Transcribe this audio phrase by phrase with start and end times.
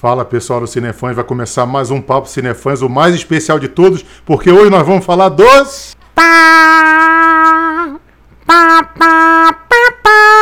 [0.00, 4.02] Fala pessoal do Cinefãs, vai começar mais um Papo Cinefãs, o mais especial de todos,
[4.24, 5.94] porque hoje nós vamos falar dos.
[6.14, 7.98] Pá,
[8.46, 10.32] pá, pá, pá, pá,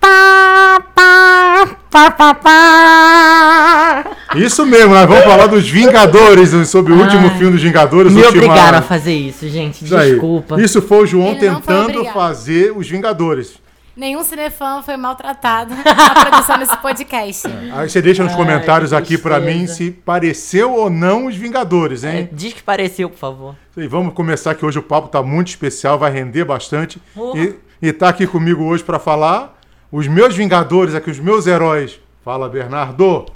[0.00, 4.04] pá, pá, pá, pá, pá.
[4.36, 8.10] Isso mesmo, nós vamos falar dos Vingadores, sobre o último filme dos Vingadores.
[8.10, 10.58] Me obrigaram a fazer isso, gente, desculpa.
[10.58, 13.67] Isso foi o João Ele tentando fazer os Vingadores.
[13.98, 17.48] Nenhum cinefã foi maltratado na produção desse podcast.
[17.48, 17.72] É.
[17.74, 22.04] Aí você deixa nos Ai, comentários aqui para mim se pareceu ou não os Vingadores,
[22.04, 22.20] hein?
[22.20, 23.56] É, diz que pareceu, por favor.
[23.76, 27.02] E vamos começar que hoje o papo tá muito especial, vai render bastante.
[27.34, 31.98] E, e tá aqui comigo hoje para falar os meus Vingadores, aqui os meus heróis.
[32.24, 33.26] Fala, Bernardo.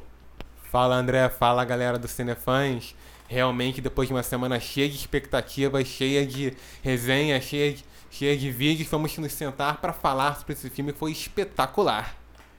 [0.71, 1.29] Fala, André.
[1.29, 2.95] Fala, galera do Cinefãs.
[3.27, 6.53] Realmente, depois de uma semana cheia de expectativas, cheia de
[6.85, 10.99] resenha, cheia de cheia de vídeos, vamos nos sentar para falar sobre esse filme que
[10.99, 12.15] foi espetacular.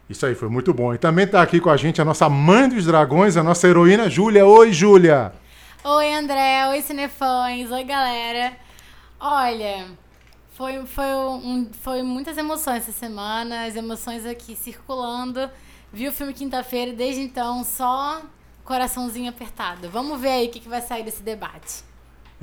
[0.09, 0.94] Isso aí, foi muito bom.
[0.94, 4.09] E também está aqui com a gente a nossa mãe dos dragões, a nossa heroína
[4.09, 4.45] Júlia.
[4.45, 5.31] Oi, Júlia!
[5.84, 6.67] Oi, André.
[6.69, 7.72] Oi, cinefãs.
[7.72, 8.58] Oi, galera.
[9.19, 9.88] Olha,
[10.53, 15.50] foi, foi, um, foi muitas emoções essa semana, as emoções aqui circulando.
[15.94, 18.23] Vi o filme quinta-feira e desde então só
[18.66, 19.88] coraçãozinho apertado.
[19.89, 21.83] Vamos ver aí o que, que vai sair desse debate.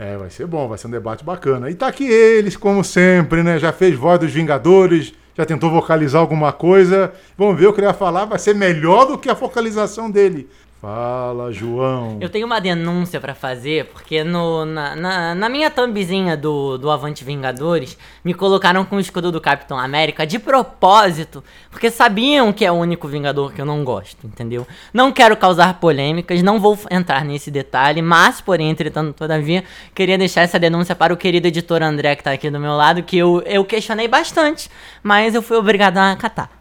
[0.03, 1.69] É, vai ser bom, vai ser um debate bacana.
[1.69, 3.59] E tá aqui eles, como sempre, né?
[3.59, 7.13] Já fez voz dos Vingadores, já tentou vocalizar alguma coisa.
[7.37, 10.49] Vamos ver o que ele vai falar, vai ser melhor do que a focalização dele.
[10.81, 12.17] Fala, João.
[12.23, 16.91] Eu tenho uma denúncia para fazer, porque no, na, na, na, minha thumbzinha do, do
[16.91, 22.65] Avante Vingadores, me colocaram com o escudo do Capitão América de propósito, porque sabiam que
[22.65, 24.67] é o único Vingador que eu não gosto, entendeu?
[24.91, 29.63] Não quero causar polêmicas, não vou entrar nesse detalhe, mas, porém, entretanto, todavia,
[29.95, 33.03] queria deixar essa denúncia para o querido editor André, que tá aqui do meu lado,
[33.03, 34.71] que eu, eu questionei bastante,
[35.03, 36.60] mas eu fui obrigado a acatar.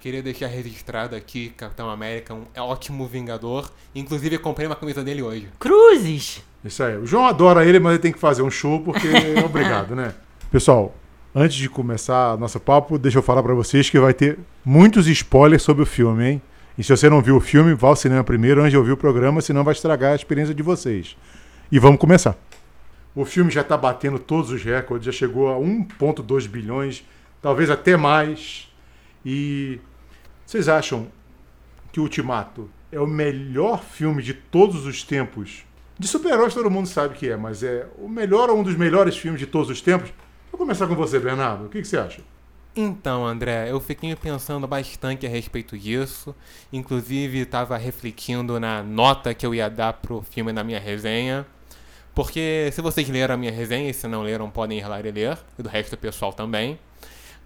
[0.00, 3.70] Queria deixar registrado aqui, Capitão América, um ótimo Vingador.
[3.94, 5.48] Inclusive, eu comprei uma camisa dele hoje.
[5.58, 6.42] Cruzes!
[6.64, 6.96] Isso aí.
[6.96, 10.14] O João adora ele, mas ele tem que fazer um show porque é obrigado, né?
[10.50, 10.94] Pessoal,
[11.34, 15.62] antes de começar nosso papo, deixa eu falar para vocês que vai ter muitos spoilers
[15.62, 16.42] sobre o filme, hein?
[16.78, 18.96] E se você não viu o filme, vá ao cinema primeiro antes de ouvir o
[18.96, 21.14] programa, senão vai estragar a experiência de vocês.
[21.70, 22.38] E vamos começar.
[23.14, 27.04] O filme já está batendo todos os recordes, já chegou a 1,2 bilhões,
[27.42, 28.66] talvez até mais.
[29.22, 29.78] E
[30.50, 31.06] vocês acham
[31.92, 35.64] que Ultimato é o melhor filme de todos os tempos?
[35.96, 39.16] De super-heróis todo mundo sabe que é, mas é o melhor ou um dos melhores
[39.16, 40.12] filmes de todos os tempos?
[40.50, 41.66] Vou começar com você, Bernardo.
[41.66, 42.20] O que, que você acha?
[42.74, 46.34] Então, André, eu fiquei pensando bastante a respeito disso.
[46.72, 51.46] Inclusive, estava refletindo na nota que eu ia dar pro filme na minha resenha.
[52.12, 55.12] Porque se vocês leram a minha resenha, e se não leram, podem ir lá e
[55.12, 56.76] ler, e do resto do pessoal também.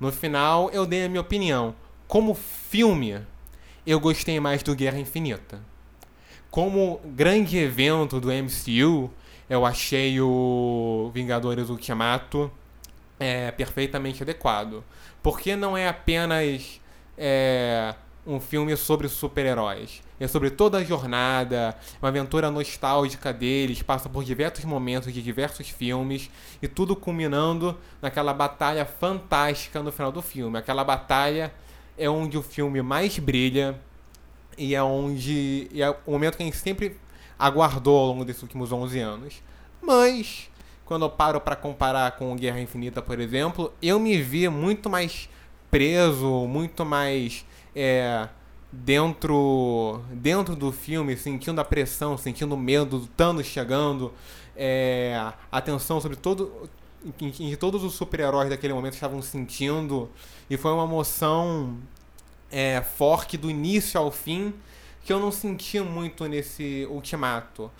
[0.00, 1.74] No final, eu dei a minha opinião
[2.06, 3.20] como filme,
[3.86, 5.60] eu gostei mais do Guerra Infinita.
[6.50, 9.10] Como grande evento do MCU,
[9.48, 12.50] eu achei o Vingadores Ultimato
[13.18, 14.84] é, perfeitamente adequado.
[15.22, 16.80] Porque não é apenas
[17.16, 17.94] é,
[18.26, 20.02] um filme sobre super-heróis.
[20.18, 25.68] É sobre toda a jornada, uma aventura nostálgica deles, passa por diversos momentos de diversos
[25.68, 26.30] filmes
[26.62, 30.56] e tudo culminando naquela batalha fantástica no final do filme.
[30.56, 31.52] Aquela batalha
[31.96, 33.78] é onde o filme mais brilha
[34.56, 36.96] e é onde e é o momento que a gente sempre
[37.38, 39.42] aguardou ao longo desses últimos 11 anos.
[39.80, 40.48] Mas
[40.84, 45.28] quando eu paro para comparar com Guerra Infinita, por exemplo, eu me vi muito mais
[45.70, 47.44] preso, muito mais
[47.74, 48.28] é,
[48.70, 54.12] dentro dentro do filme, sentindo a pressão, sentindo o medo do Thanos chegando,
[54.56, 56.68] é, a tensão sobre todo
[57.20, 60.08] em que todos os super-heróis daquele momento estavam sentindo.
[60.48, 61.78] E foi uma emoção
[62.50, 64.54] é, forte do início ao fim
[65.04, 67.70] que eu não senti muito nesse ultimato.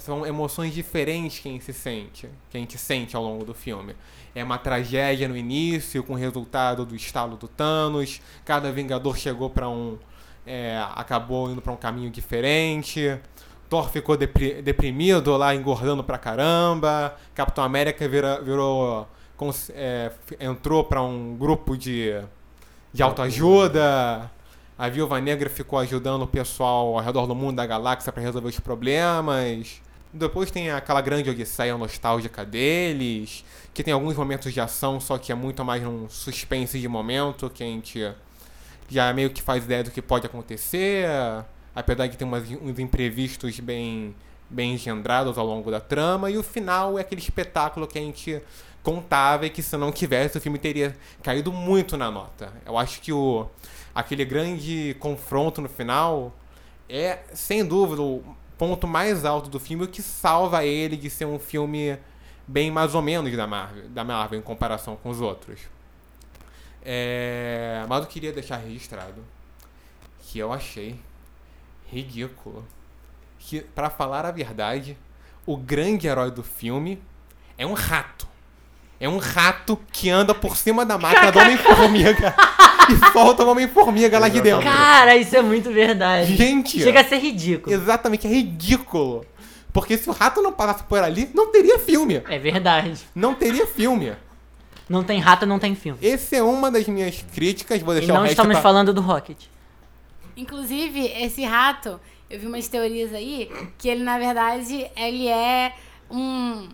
[0.00, 3.94] São emoções diferentes que a gente sente, que a gente sente ao longo do filme.
[4.34, 8.20] É uma tragédia no início, com o resultado do estalo do Thanos.
[8.44, 9.96] Cada Vingador chegou para um.
[10.46, 13.18] É, acabou indo para um caminho diferente.
[13.70, 17.16] Thor ficou deprimido lá, engordando pra caramba.
[17.34, 19.08] Capitão América vira, virou.
[19.70, 20.10] É,
[20.40, 22.12] entrou para um grupo de,
[22.92, 24.30] de autoajuda.
[24.76, 28.48] A Viúva Negra ficou ajudando o pessoal ao redor do mundo da galáxia para resolver
[28.48, 29.80] os problemas.
[30.12, 35.32] Depois tem aquela grande odisseia nostálgica deles, que tem alguns momentos de ação, só que
[35.32, 38.12] é muito mais um suspense de momento, que a gente
[38.88, 41.06] já meio que faz ideia do que pode acontecer
[41.74, 44.14] apesar de ter umas, uns imprevistos bem,
[44.48, 48.40] bem engendrados ao longo da trama, e o final é aquele espetáculo que a gente
[48.84, 52.52] contava e que se não tivesse o filme teria caído muito na nota.
[52.64, 53.48] Eu acho que o
[53.92, 56.32] aquele grande confronto no final
[56.88, 58.22] é, sem dúvida, o
[58.58, 61.98] ponto mais alto do filme, o que salva ele de ser um filme
[62.46, 65.60] bem mais ou menos da Marvel, da Marvel em comparação com os outros.
[66.84, 69.24] É, mas eu queria deixar registrado
[70.20, 71.00] que eu achei
[71.90, 72.64] ridículo
[73.38, 74.96] que, para falar a verdade,
[75.46, 77.02] o grande herói do filme
[77.56, 78.33] é um rato.
[79.00, 82.34] É um rato que anda por cima da máquina do Homem-Formiga
[82.88, 84.62] e solta o Homem-Formiga lá de dentro.
[84.62, 86.34] Cara, isso é muito verdade.
[86.36, 87.74] Gente, Chega a ser ridículo.
[87.74, 89.26] exatamente, é ridículo.
[89.72, 92.22] Porque se o rato não passasse por ali, não teria filme.
[92.28, 92.94] É verdade.
[93.14, 94.12] Não teria filme.
[94.88, 95.98] Não tem rato, não tem filme.
[96.06, 97.80] Essa é uma das minhas críticas.
[97.82, 99.38] Vou E deixar o não resto estamos pra- falando do Rocket.
[100.36, 102.00] Inclusive, esse rato,
[102.30, 105.72] eu vi umas teorias aí, que ele, na verdade, ele é
[106.10, 106.68] um,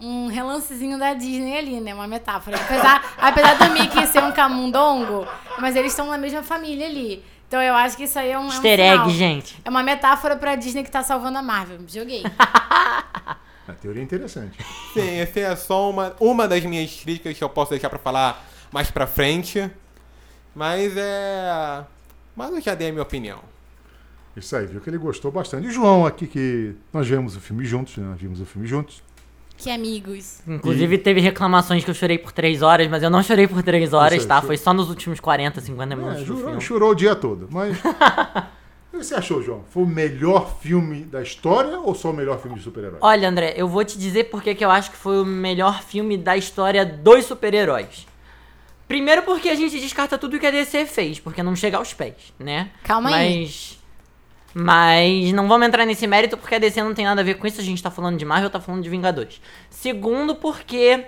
[0.00, 1.94] um relancezinho da Disney ali, né?
[1.94, 2.56] Uma metáfora.
[2.56, 5.26] Apesar, apesar do Mickey ser um camundongo,
[5.58, 7.24] mas eles estão na mesma família ali.
[7.48, 9.06] Então eu acho que isso aí é um, é um Easter sinal.
[9.06, 9.60] egg, gente.
[9.64, 11.78] É uma metáfora pra Disney que tá salvando a Marvel.
[11.86, 12.22] Joguei.
[13.66, 14.58] A teoria é interessante.
[14.92, 18.44] Sim, essa é só uma, uma das minhas críticas que eu posso deixar pra falar
[18.70, 19.70] mais pra frente.
[20.54, 21.82] Mas é.
[22.36, 23.40] Mas eu já dei a minha opinião.
[24.36, 25.64] Isso aí, viu que ele gostou bastante.
[25.64, 28.06] E o João aqui, que nós vemos o filme juntos, né?
[28.06, 29.02] Nós vimos o filme juntos.
[29.56, 30.40] Que amigos.
[30.46, 33.92] Inclusive, teve reclamações que eu chorei por 3 horas, mas eu não chorei por 3
[33.92, 34.42] horas, aí, tá?
[34.42, 36.60] Foi só nos últimos 40, 50 minutos É, filme.
[36.60, 37.48] chorou o dia todo.
[37.50, 37.76] Mas.
[38.92, 39.64] o que você achou, João?
[39.70, 42.98] Foi o melhor filme da história ou só o melhor filme de super-herói?
[43.00, 46.16] Olha, André, eu vou te dizer porque que eu acho que foi o melhor filme
[46.16, 48.06] da história dos super-heróis.
[48.86, 52.34] Primeiro porque a gente descarta tudo que a DC fez, porque não chega aos pés,
[52.38, 52.70] né?
[52.82, 53.48] Calma aí.
[54.54, 55.32] Mas.
[55.32, 57.60] Não vamos entrar nesse mérito porque a DC não tem nada a ver com isso.
[57.60, 59.40] A gente tá falando de Marvel, tá falando de Vingadores.
[59.68, 61.04] Segundo, porque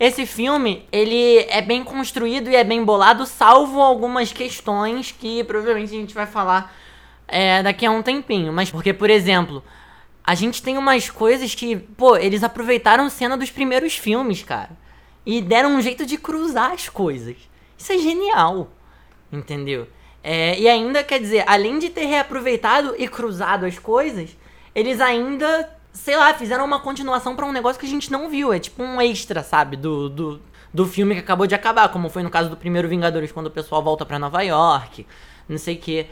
[0.00, 5.94] esse filme, ele é bem construído e é bem bolado, salvo algumas questões que provavelmente
[5.94, 6.74] a gente vai falar
[7.26, 8.52] é, daqui a um tempinho.
[8.52, 9.62] Mas porque, por exemplo,
[10.24, 14.70] a gente tem umas coisas que, pô, eles aproveitaram cena dos primeiros filmes, cara.
[15.26, 17.36] E deram um jeito de cruzar as coisas.
[17.76, 18.70] Isso é genial.
[19.32, 19.88] Entendeu?
[20.22, 24.36] É, e ainda, quer dizer, além de ter reaproveitado e cruzado as coisas,
[24.74, 28.52] eles ainda, sei lá, fizeram uma continuação pra um negócio que a gente não viu.
[28.52, 29.76] É tipo um extra, sabe?
[29.76, 30.42] Do, do,
[30.72, 33.50] do filme que acabou de acabar, como foi no caso do primeiro Vingadores, quando o
[33.50, 35.06] pessoal volta pra Nova York,
[35.48, 36.06] não sei o quê.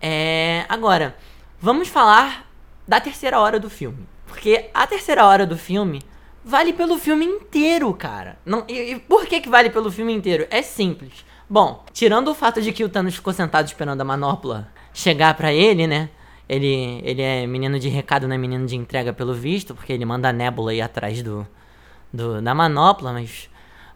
[0.00, 1.16] É, agora,
[1.60, 2.46] vamos falar
[2.86, 4.06] da terceira hora do filme.
[4.26, 6.02] Porque a terceira hora do filme
[6.44, 8.38] vale pelo filme inteiro, cara.
[8.44, 10.46] Não, e, e por que, que vale pelo filme inteiro?
[10.50, 11.24] É simples.
[11.48, 15.52] Bom, tirando o fato de que o Thanos ficou sentado esperando a manopla chegar pra
[15.52, 16.08] ele, né?
[16.48, 20.04] Ele, ele é menino de recado, não é menino de entrega pelo visto, porque ele
[20.04, 21.46] manda a Nebula ir atrás do,
[22.12, 23.48] do, da manopla, mas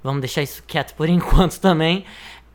[0.02, 2.04] vamos deixar isso quieto por enquanto também.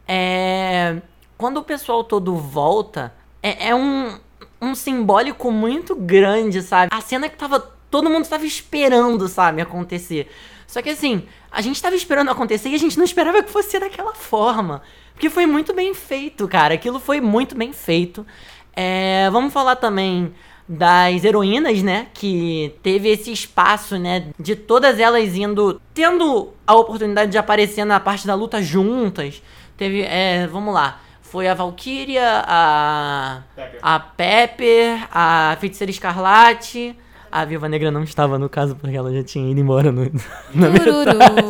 [0.07, 1.01] É,
[1.37, 4.19] quando o pessoal todo volta, é, é um,
[4.61, 6.89] um simbólico muito grande, sabe?
[6.93, 7.59] A cena que tava.
[7.89, 10.31] Todo mundo tava esperando, sabe, acontecer.
[10.71, 13.77] Só que assim, a gente tava esperando acontecer e a gente não esperava que fosse
[13.77, 14.81] daquela forma.
[15.11, 16.75] Porque foi muito bem feito, cara.
[16.75, 18.25] Aquilo foi muito bem feito.
[18.73, 20.33] É, vamos falar também
[20.65, 22.07] das heroínas, né?
[22.13, 24.27] Que teve esse espaço, né?
[24.39, 25.81] De todas elas indo.
[25.93, 29.43] Tendo a oportunidade de aparecer na parte da luta juntas.
[29.75, 30.03] Teve.
[30.03, 31.01] É, vamos lá.
[31.21, 33.41] Foi a Valkyria, a.
[33.81, 36.95] A Pepper, a Feiticeira Escarlate.
[37.31, 40.01] A Viúva Negra não estava no caso porque ela já tinha ido embora no,
[40.53, 40.91] na metade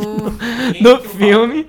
[0.02, 1.68] do, do filme.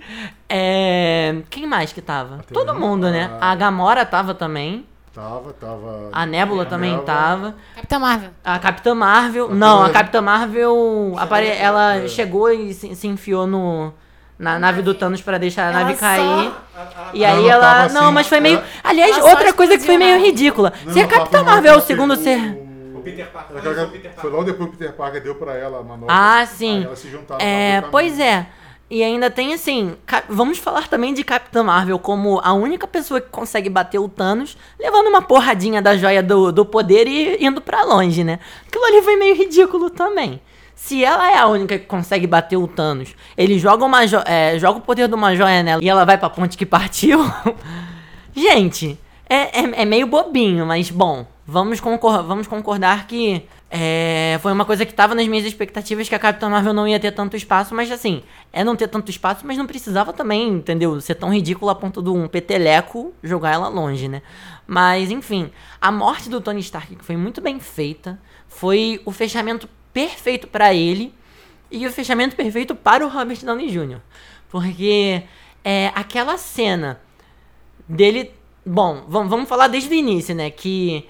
[0.48, 2.36] É, quem mais que tava?
[2.36, 3.30] Até Todo a- mundo, né?
[3.40, 4.84] A Gamora tava também.
[5.14, 6.08] Tava, tava.
[6.12, 7.06] A Nebula também Nebula.
[7.06, 7.54] tava.
[7.74, 8.30] Capitã Marvel.
[8.44, 9.44] A Capitã Marvel.
[9.48, 9.90] Capitã não, a.
[9.90, 11.14] Capitã Marvel.
[11.18, 12.08] apare- ela é.
[12.08, 13.92] chegou e se, se enfiou no.
[14.38, 16.52] Na nave do Thanos pra deixar a Ela nave só- cair.
[17.14, 17.62] E Ela aí não ela.
[17.62, 18.56] tava não, assim, mas foi meio.
[18.58, 20.72] ela- Aliás, Ela só outra coisa que foi meio a ridícula.
[20.84, 22.61] Não, Se a Capitã Marvel é o segundo ser.
[23.02, 23.56] O Peter Parker.
[23.56, 24.30] O Peter Foi Parker.
[24.30, 26.14] logo depois que o Peter Parker deu pra ela a manobra.
[26.14, 26.78] Ah, sim.
[26.78, 28.46] Aí elas se juntaram É, pois é.
[28.90, 29.96] E ainda tem assim,
[30.28, 34.54] vamos falar também de Capitã Marvel como a única pessoa que consegue bater o Thanos,
[34.78, 38.38] levando uma porradinha da joia do, do poder e indo pra longe, né?
[38.68, 40.42] Aquilo ali foi meio ridículo também.
[40.74, 44.58] Se ela é a única que consegue bater o Thanos, ele joga, uma jo- é,
[44.58, 47.18] joga o poder de uma joia nela e ela vai pra ponte que partiu.
[48.36, 54.52] Gente, é, é, é meio bobinho, mas bom, vamos, concor vamos concordar que é, foi
[54.52, 57.36] uma coisa que tava nas minhas expectativas que a Capitã Marvel não ia ter tanto
[57.36, 58.22] espaço, mas assim,
[58.52, 61.00] é não ter tanto espaço, mas não precisava também, entendeu?
[61.00, 64.22] Ser tão ridículo a ponto de um peteleco jogar ela longe, né?
[64.66, 70.46] Mas enfim, a morte do Tony Stark foi muito bem feita, foi o fechamento perfeito
[70.46, 71.14] pra ele
[71.70, 74.00] e o fechamento perfeito para o Robert Downey Jr.
[74.50, 75.22] Porque
[75.64, 77.00] é, aquela cena
[77.88, 78.32] dele.
[78.64, 80.50] Bom, vamos falar desde o início, né?
[80.50, 81.08] Que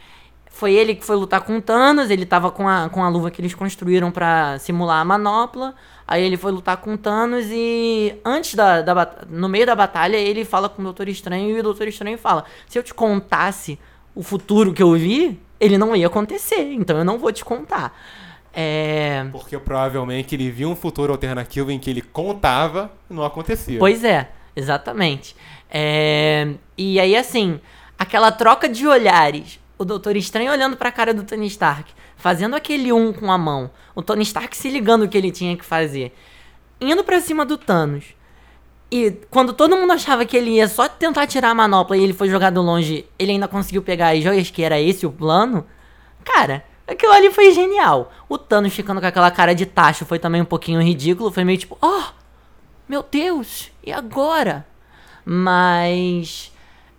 [0.52, 3.30] foi ele que foi lutar com o Thanos, ele tava com a, com a luva
[3.30, 5.74] que eles construíram pra simular a manopla.
[6.06, 10.16] Aí ele foi lutar com o Thanos e antes da, da no meio da batalha
[10.16, 13.78] ele fala com o Doutor Estranho e o Doutor Estranho fala: "Se eu te contasse
[14.14, 17.96] o futuro que eu vi, ele não ia acontecer, então eu não vou te contar".
[18.54, 23.78] É, Porque provavelmente ele viu um futuro alternativo em que ele contava e não acontecia.
[23.78, 25.34] Pois é, exatamente.
[25.70, 27.58] É, E aí, assim,
[27.98, 32.92] aquela troca de olhares, o Doutor Estranho olhando pra cara do Tony Stark, fazendo aquele
[32.92, 36.14] um com a mão, o Tony Stark se ligando o que ele tinha que fazer,
[36.80, 38.14] indo pra cima do Thanos.
[38.90, 42.12] E quando todo mundo achava que ele ia só tentar tirar a manopla e ele
[42.12, 45.66] foi jogado longe, ele ainda conseguiu pegar as joias, que era esse o plano.
[46.22, 48.12] Cara, aquilo ali foi genial.
[48.28, 51.32] O Thanos ficando com aquela cara de tacho foi também um pouquinho ridículo.
[51.32, 52.02] Foi meio tipo, oh,
[52.86, 54.66] meu Deus, e agora?
[55.24, 56.52] Mas.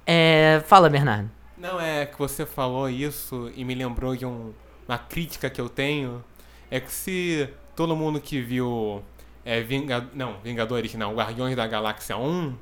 [0.06, 1.30] É, fala, Bernardo.
[1.64, 4.52] Não, é que você falou isso e me lembrou de um-
[4.86, 6.22] uma crítica que eu tenho.
[6.70, 9.02] É que se todo mundo que viu
[9.46, 9.66] é,
[10.14, 12.54] não, Vingadores não, Guardiões da Galáxia 1,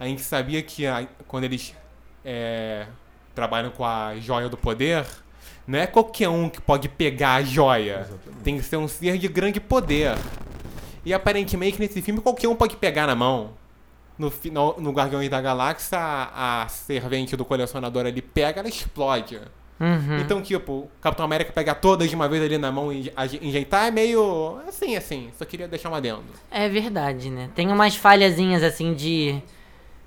[0.00, 1.74] a gente sabia que a- quando eles
[2.24, 2.86] é,
[3.34, 5.04] trabalham com a joia do poder,
[5.66, 8.08] não é qualquer um que pode pegar a joia.
[8.42, 10.16] Tem que ser um ser de grande poder.
[11.04, 13.52] E aparentemente nesse filme qualquer um pode pegar na mão.
[14.22, 19.40] No, final, no Guardiões da Galáxia, a, a servente do colecionador ali pega, ela explode.
[19.80, 20.18] Uhum.
[20.20, 23.12] Então, tipo, o Capitão América pegar todas de uma vez ali na mão e
[23.42, 25.30] enjeitar é meio assim, assim.
[25.36, 26.22] Só queria deixar uma adendo.
[26.50, 27.50] É verdade, né?
[27.54, 29.42] Tem umas falhazinhas assim de,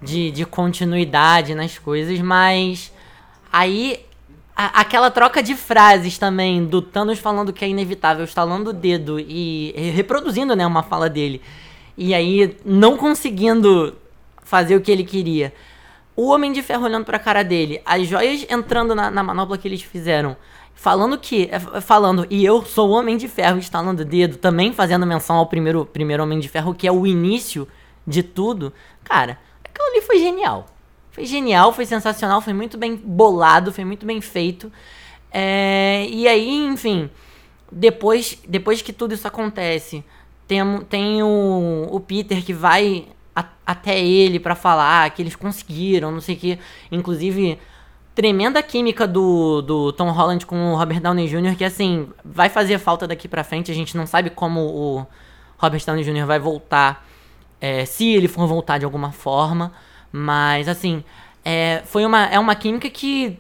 [0.01, 2.89] de, de continuidade nas coisas, mas
[3.51, 4.05] aí
[4.55, 9.19] a- aquela troca de frases também do Thanos falando que é inevitável, estalando o dedo
[9.19, 11.41] e, e reproduzindo, né, uma fala dele.
[11.98, 13.93] E aí não conseguindo
[14.46, 15.54] fazer o que ele queria.
[16.16, 19.68] O Homem de Ferro olhando pra cara dele, as joias entrando na, na manopla que
[19.68, 20.38] eles fizeram,
[20.74, 21.50] falando que.
[21.52, 25.36] é, Falando, e eu sou o Homem de Ferro, estalando o dedo, também fazendo menção
[25.36, 27.68] ao primeiro, primeiro Homem de Ferro, que é o início
[28.08, 28.72] de tudo.
[29.04, 30.68] Cara, aquilo ali foi genial.
[31.12, 34.72] Foi genial, foi sensacional, foi muito bem bolado, foi muito bem feito.
[35.32, 37.10] É, e aí, enfim,
[37.70, 40.04] depois, depois que tudo isso acontece,
[40.48, 46.12] tem, tem o, o Peter que vai a- até ele pra falar que eles conseguiram,
[46.12, 46.60] não sei o que.
[46.92, 47.60] Inclusive,
[48.13, 52.80] tremenda química do, do Tom Holland com o Robert Downey Jr., que assim, vai fazer
[52.80, 53.72] falta daqui pra frente.
[53.72, 55.08] A gente não sabe como o
[55.58, 56.25] Robert Downey Jr.
[56.25, 57.06] vai voltar,
[57.60, 59.72] é, se ele for voltar de alguma forma.
[60.12, 61.04] Mas, assim,
[61.44, 63.38] é, foi uma, é uma química que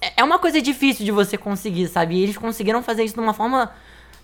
[0.00, 2.16] é- é uma coisa difícil de você conseguir, sabe?
[2.16, 3.70] E eles conseguiram fazer isso de uma forma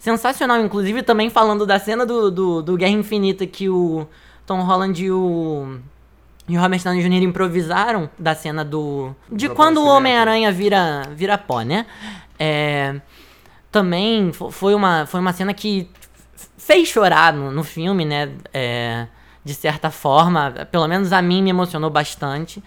[0.02, 0.60] sensacional.
[0.60, 4.06] Inclusive, também falando da cena do, do, do Guerra Infinita que o
[4.44, 5.78] Tom Holland e o.
[6.48, 7.22] E o Robert Downey Jr.
[7.22, 9.14] improvisaram da cena do.
[9.30, 9.86] De Do quando o.
[9.86, 11.86] Homem-Aranha vira, vira pó, né?
[12.38, 13.00] É,
[13.70, 15.88] também fo- foi uma, foi uma cena que
[16.58, 18.30] fez chorar no, no filme, né?
[18.52, 19.06] É,
[19.44, 20.50] de certa forma.
[20.70, 22.62] Pelo menos a mim me emocionou bastante.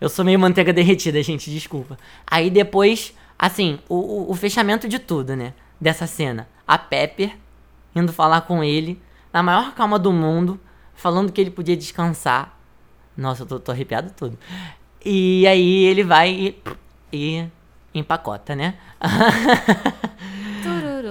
[0.00, 1.98] Eu sou meio manteiga derretida, gente, desculpa.
[2.26, 5.52] Aí depois, assim, o, o, o fechamento de tudo, né?
[5.80, 6.46] Dessa cena.
[6.66, 7.36] A Pepper
[7.94, 9.00] indo falar com ele,
[9.32, 10.60] na maior calma do mundo,
[10.94, 12.56] falando que ele podia descansar.
[13.16, 14.38] Nossa, eu tô, tô arrepiado tudo.
[15.04, 16.56] E aí ele vai e,
[17.12, 17.48] e
[17.94, 18.74] empacota, né?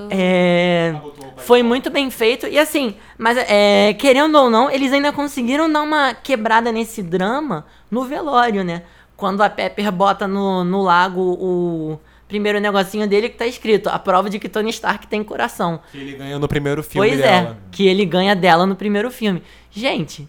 [0.10, 0.94] É,
[1.38, 2.48] foi muito bem feito.
[2.48, 7.66] E assim, mas é, querendo ou não, eles ainda conseguiram dar uma quebrada nesse drama
[7.90, 8.84] no velório, né?
[9.18, 14.00] Quando a Pepper bota no, no lago o primeiro negocinho dele que tá escrito: a
[14.00, 15.80] prova de que Tony Stark tem coração.
[15.92, 17.58] Que ele ganhou no primeiro filme Pois dela.
[17.62, 19.42] é, que ele ganha dela no primeiro filme.
[19.72, 20.28] Gente,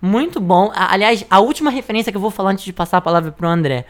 [0.00, 0.70] muito bom.
[0.74, 3.84] Aliás, a última referência que eu vou falar antes de passar a palavra pro André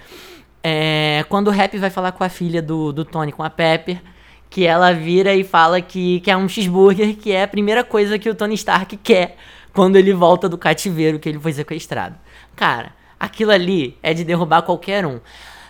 [0.62, 4.02] é quando o Rap vai falar com a filha do, do Tony, com a Pepper,
[4.50, 8.28] que ela vira e fala que quer um cheeseburger, que é a primeira coisa que
[8.28, 9.36] o Tony Stark quer
[9.72, 12.16] quando ele volta do cativeiro que ele foi sequestrado.
[12.56, 15.20] Cara, aquilo ali é de derrubar qualquer um.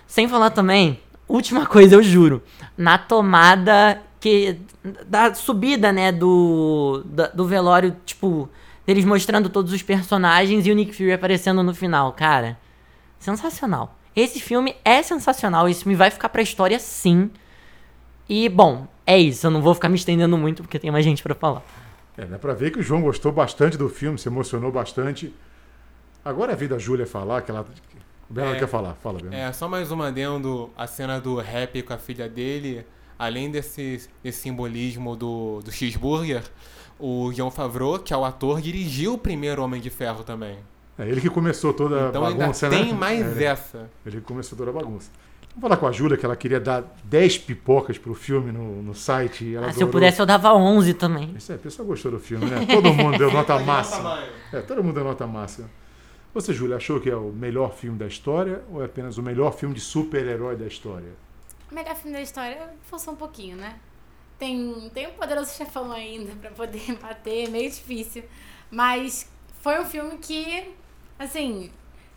[0.06, 0.98] Sem falar também,
[1.32, 2.42] última coisa, eu juro,
[2.76, 4.58] na tomada que
[5.06, 8.48] da subida, né, do da- do velório, tipo,
[8.86, 12.58] deles mostrando todos os personagens e o Nick Fury aparecendo no final, cara.
[13.18, 13.96] Sensacional.
[14.14, 17.30] Esse filme é sensacional, esse filme vai ficar pra história sim.
[18.28, 21.22] E bom, é isso, eu não vou ficar me estendendo muito porque tem mais gente
[21.22, 21.62] pra falar.
[22.16, 25.34] É, dá pra ver que o João gostou bastante do filme, se emocionou bastante.
[26.24, 27.64] Agora é a vida da Júlia falar, que ela.
[28.30, 28.60] O Bernardo É.
[28.60, 28.94] quer falar.
[28.94, 29.42] Fala, Bernardo.
[29.42, 32.86] É, só mais uma adendo, a cena do rap com a filha dele,
[33.18, 36.42] além desse, desse simbolismo do, do cheeseburger,
[36.98, 40.58] o John Favreau, que é o ator, dirigiu o primeiro Homem de Ferro também.
[40.98, 42.92] É ele que começou toda Então a ainda bagunça, tem né?
[42.92, 43.90] mais É, essa.
[44.04, 45.10] ele que começou toda a bagunça.
[45.48, 48.94] Vamos falar com a Júlia que ela queria dar 10 pipocas pro filme no, no
[48.94, 49.44] site.
[49.44, 51.34] e Ela Ah, se eu pudesse, eu dava 11 também.
[51.36, 52.64] Isso aí, a pessoa gostou do filme, né?
[52.66, 54.22] Todo mundo deu nota máxima.
[54.52, 55.68] É, todo mundo deu nota máxima.
[56.32, 59.52] Você, Júlia, achou que é o melhor filme da história ou é apenas o melhor
[59.52, 61.12] filme de super-herói da história?
[61.72, 63.80] Melhor filme da história, forçou um pouquinho, né?
[64.38, 68.22] Tem, tem um poderoso chefão ainda pra poder bater, meio difícil.
[68.70, 69.28] Mas
[69.60, 70.72] foi um filme que,
[71.18, 71.68] assim,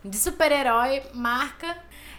[0.04, 1.76] de super-herói, marca.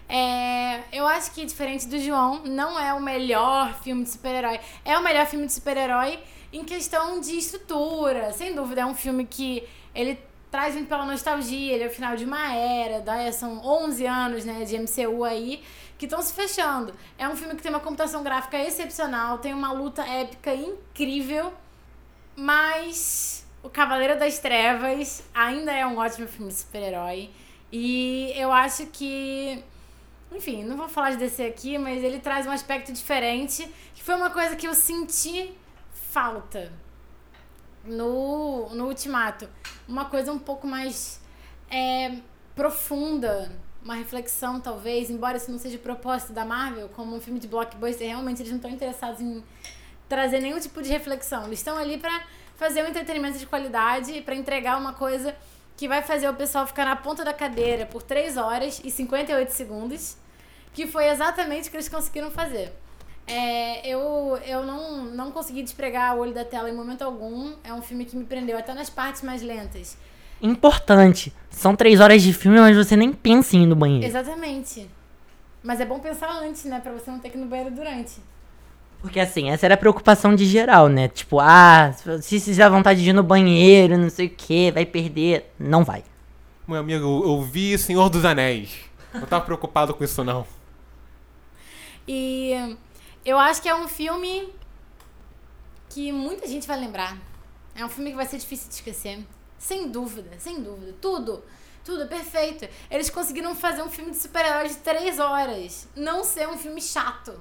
[0.09, 4.59] É, eu acho que, diferente do João, não é o melhor filme de super-herói.
[4.83, 6.19] É o melhor filme de super-herói
[6.51, 8.33] em questão de estrutura.
[8.33, 10.19] Sem dúvida, é um filme que ele
[10.55, 11.73] traz pela nostalgia.
[11.73, 15.61] Ele é o final de uma era, da- são 11 anos né, de MCU aí
[15.97, 16.93] que estão se fechando.
[17.17, 21.53] É um filme que tem uma computação gráfica excepcional, tem uma luta épica incrível,
[22.35, 27.31] mas O Cavaleiro das Trevas ainda é um ótimo filme de super-herói.
[27.71, 29.63] E eu acho que.
[30.31, 34.15] Enfim, não vou falar de DC aqui, mas ele traz um aspecto diferente, que foi
[34.15, 35.51] uma coisa que eu senti
[36.11, 36.71] falta
[37.85, 39.47] no, no Ultimato.
[39.87, 41.19] Uma coisa um pouco mais
[41.69, 42.17] é,
[42.55, 43.51] profunda,
[43.83, 48.07] uma reflexão talvez, embora isso não seja propósito da Marvel, como um filme de blockbuster,
[48.07, 49.43] realmente eles não estão interessados em
[50.09, 51.45] trazer nenhum tipo de reflexão.
[51.45, 52.23] Eles estão ali pra
[52.55, 55.35] fazer um entretenimento de qualidade, pra entregar uma coisa
[55.77, 59.49] que vai fazer o pessoal ficar na ponta da cadeira por 3 horas e 58
[59.49, 60.17] segundos,
[60.73, 62.73] que foi exatamente o que eles conseguiram fazer.
[63.27, 67.53] É, eu eu não, não consegui despregar o olho da tela em momento algum.
[67.63, 69.97] É um filme que me prendeu até nas partes mais lentas.
[70.41, 71.33] Importante.
[71.49, 74.05] São três horas de filme, mas você nem pensa em ir no banheiro.
[74.05, 74.89] Exatamente.
[75.63, 76.79] Mas é bom pensar antes, né?
[76.79, 78.19] Pra você não ter que ir no banheiro durante.
[79.01, 81.07] Porque assim, essa era a preocupação de geral, né?
[81.07, 85.51] Tipo, ah, se fizer vontade de ir no banheiro, não sei o que, vai perder.
[85.59, 86.03] Não vai.
[86.67, 88.77] Meu amigo, eu, eu vi Senhor dos Anéis.
[89.13, 90.45] Não tava preocupado com isso, não.
[92.07, 92.75] E
[93.25, 94.53] eu acho que é um filme
[95.89, 97.17] que muita gente vai lembrar.
[97.75, 99.25] É um filme que vai ser difícil de esquecer.
[99.57, 100.93] Sem dúvida, sem dúvida.
[101.01, 101.43] Tudo,
[101.83, 102.67] tudo perfeito.
[102.89, 105.87] Eles conseguiram fazer um filme de super-heróis de três horas.
[105.95, 107.33] Não ser um filme chato.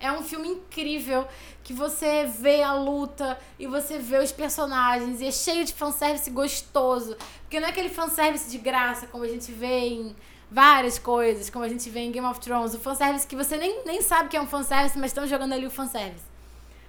[0.00, 1.26] É um filme incrível
[1.62, 6.30] que você vê a luta e você vê os personagens e é cheio de fanservice
[6.30, 7.16] gostoso.
[7.42, 10.16] Porque não é aquele fanservice de graça como a gente vê em
[10.50, 12.74] várias coisas, como a gente vê em Game of Thrones.
[12.74, 15.66] O fanservice que você nem, nem sabe que é um fanservice, mas estão jogando ali
[15.66, 16.24] o fanservice.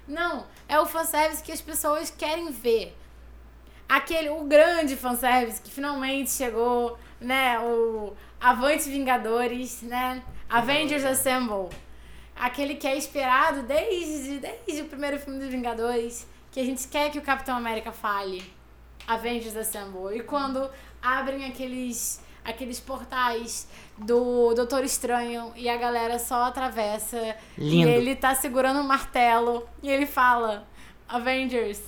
[0.08, 2.96] Não, é o fanservice que as pessoas querem ver.
[3.90, 7.60] Aquele, o grande fanservice que finalmente chegou, né?
[7.60, 10.24] O Avante Vingadores, né?
[10.50, 11.70] Avengers Assemble.
[12.36, 17.10] Aquele que é esperado desde, desde o primeiro filme dos Vingadores, que a gente quer
[17.12, 18.44] que o Capitão América fale.
[19.08, 20.16] Avengers Assemble.
[20.16, 20.70] E quando
[21.02, 27.90] abrem aqueles aqueles portais do Doutor Estranho e a galera só atravessa Lindo.
[27.90, 30.66] e ele tá segurando um martelo e ele fala
[31.10, 31.82] Avengers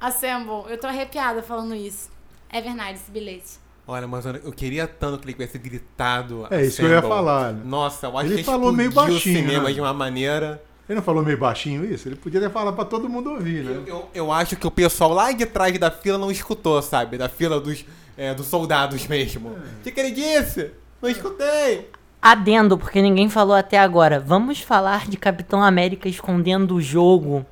[0.00, 0.64] Assemble.
[0.68, 2.10] Eu tô arrepiada falando isso.
[2.48, 3.58] É verdade esse bilhete.
[3.86, 6.46] Olha, mas eu queria tanto que ele tivesse gritado.
[6.50, 7.52] É isso que eu ia falar.
[7.52, 7.62] né?
[7.64, 9.72] Nossa, eu acho Ele que falou meio baixinho, o cinema né?
[9.74, 10.62] de uma maneira.
[10.88, 12.08] Ele não falou meio baixinho isso?
[12.08, 13.72] Ele podia ter falado pra todo mundo ouvir, né?
[13.72, 17.18] Eu, eu, eu acho que o pessoal lá de trás da fila não escutou, sabe?
[17.18, 17.84] Da fila dos,
[18.16, 19.48] é, dos soldados mesmo.
[19.48, 20.70] O que, que ele disse?
[21.02, 21.90] Não escutei.
[22.22, 24.20] Adendo, porque ninguém falou até agora.
[24.20, 27.44] Vamos falar de Capitão América escondendo o jogo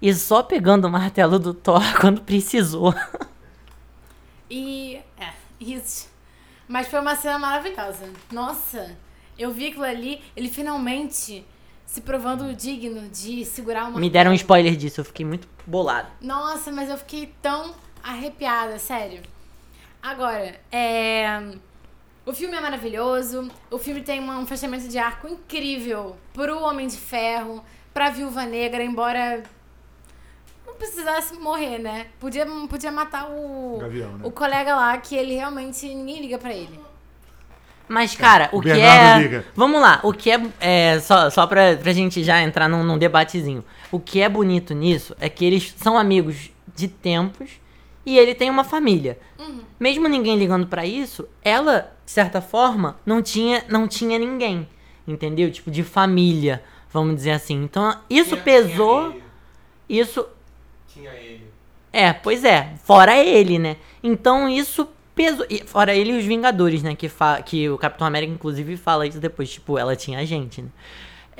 [0.00, 2.94] e só pegando o martelo do Thor quando precisou.
[4.50, 4.96] E.
[5.18, 6.08] É, isso.
[6.66, 8.10] Mas foi uma cena maravilhosa.
[8.30, 8.96] Nossa,
[9.38, 11.44] eu vi aquilo ali, ele finalmente
[11.88, 13.98] se provando digno de segurar uma.
[13.98, 16.08] Me deram um spoiler disso, eu fiquei muito bolado.
[16.20, 19.22] Nossa, mas eu fiquei tão arrepiada, sério.
[20.02, 21.56] Agora, é.
[22.26, 23.50] O filme é maravilhoso.
[23.70, 28.84] O filme tem um fechamento de arco incrível pro Homem de Ferro, pra Viúva Negra,
[28.84, 29.42] embora
[30.66, 32.08] não precisasse morrer, né?
[32.20, 34.20] Podia, podia matar o, Gavião, né?
[34.24, 36.78] o colega lá, que ele realmente ninguém liga pra ele.
[37.88, 39.18] Mas, cara, o, o que é.
[39.18, 39.44] liga.
[39.56, 40.40] Vamos lá, o que é.
[40.60, 43.64] é só só pra, pra gente já entrar num, num debatezinho.
[43.90, 47.50] O que é bonito nisso é que eles são amigos de tempos
[48.04, 49.18] e ele tem uma família.
[49.80, 54.68] Mesmo ninguém ligando pra isso, ela, de certa forma, não tinha, não tinha ninguém.
[55.06, 55.50] Entendeu?
[55.50, 57.62] Tipo, de família, vamos dizer assim.
[57.62, 59.02] Então, isso Tinha- pesou.
[59.12, 59.22] Tinha ele.
[59.88, 60.26] Isso
[60.92, 61.46] Tinha ele.
[61.92, 63.76] é, pois é, fora ele, né?
[64.02, 64.86] Então isso
[65.18, 65.44] pesou.
[65.50, 66.94] e Fora ele e os Vingadores, né?
[66.94, 67.42] Que, fa...
[67.42, 69.50] que o Capitão América, inclusive, fala isso depois.
[69.50, 70.68] Tipo, ela tinha a gente, né?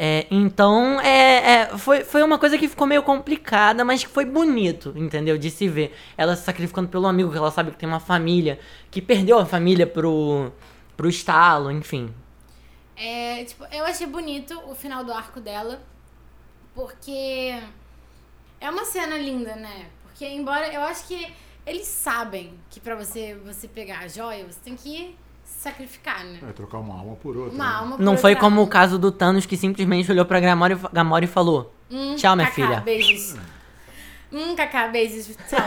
[0.00, 4.24] É, então, é, é, foi, foi uma coisa que ficou meio complicada, mas que foi
[4.24, 5.38] bonito, entendeu?
[5.38, 5.96] De se ver.
[6.16, 8.58] Ela se sacrificando pelo amigo, que ela sabe que tem uma família,
[8.90, 10.52] que perdeu a família pro,
[10.96, 12.12] pro estalo, enfim.
[12.96, 15.80] É, tipo, eu achei bonito o final do arco dela,
[16.74, 17.60] porque
[18.60, 19.86] é uma cena linda, né?
[20.04, 21.32] Porque embora eu acho que
[21.68, 26.40] eles sabem que pra você você pegar a joia, você tem que se sacrificar, né?
[26.48, 27.54] É trocar uma alma por outra.
[27.54, 27.76] Uma né?
[27.76, 30.94] alma por Não foi como o caso do Thanos que simplesmente olhou pra Gamora e,
[30.94, 32.80] Gamora e falou: Hum, Tchau, minha Cacá, filha.
[32.80, 33.36] beijos.
[34.32, 35.36] Hum, Cacá, beijos.
[35.48, 35.58] Tchau.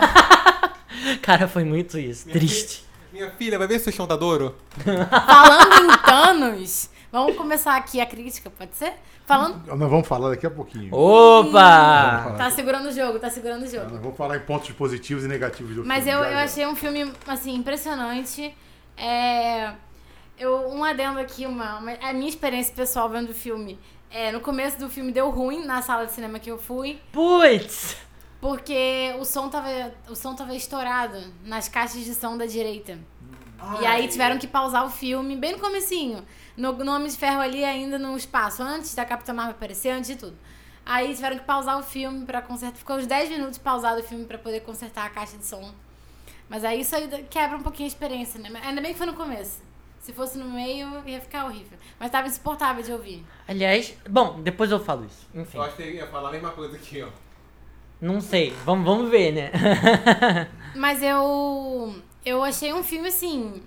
[1.21, 2.27] Cara, foi muito isso.
[2.29, 2.83] Triste.
[3.11, 4.55] Minha filha, vai ver seu chão tá duro?
[4.77, 8.93] Falando em Thanos, vamos começar aqui a crítica, pode ser?
[9.25, 9.65] Falando.
[9.67, 10.93] Nós vamos falar daqui a pouquinho.
[10.93, 12.35] Opa!
[12.37, 13.89] Tá segurando o jogo, tá segurando o jogo.
[13.91, 16.17] Nós vamos falar em pontos positivos e negativos do Mas filme.
[16.19, 16.43] eu, já, eu já.
[16.43, 18.53] achei um filme, assim, impressionante.
[18.97, 19.71] É,
[20.37, 23.79] eu, um adendo aqui, uma, uma- a minha experiência pessoal vendo o filme.
[24.09, 27.95] É, no começo do filme deu ruim na sala de cinema que eu fui, Putz!
[28.41, 29.69] porque o som tava,
[30.09, 32.97] o som tava estourado nas caixas de som da direita.
[33.79, 36.25] E aí tiveram que pausar o filme bem no comecinho.
[36.57, 40.09] No, no Homem de Ferro ali ainda no espaço, antes da Capitã Marvel aparecer, antes
[40.09, 40.37] de tudo.
[40.85, 42.77] Aí tiveram que pausar o filme pra consertar.
[42.77, 45.71] Ficou uns 10 minutos pausado o filme pra poder consertar a caixa de som.
[46.49, 48.49] Mas aí isso aí quebra um pouquinho a experiência, né?
[48.51, 49.61] Mas Ainda bem que foi no começo.
[50.01, 51.77] Se fosse no meio, ia ficar horrível.
[51.99, 53.23] Mas tava insuportável de ouvir.
[53.47, 55.27] Aliás, bom, depois eu falo isso.
[55.33, 57.09] Enfim, Eu acho que ele ia falar a mesma coisa aqui, ó.
[58.01, 58.51] não sei.
[58.65, 59.51] Vamos, vamos ver, né?
[60.75, 61.95] Mas eu.
[62.25, 63.61] Eu achei um filme, assim.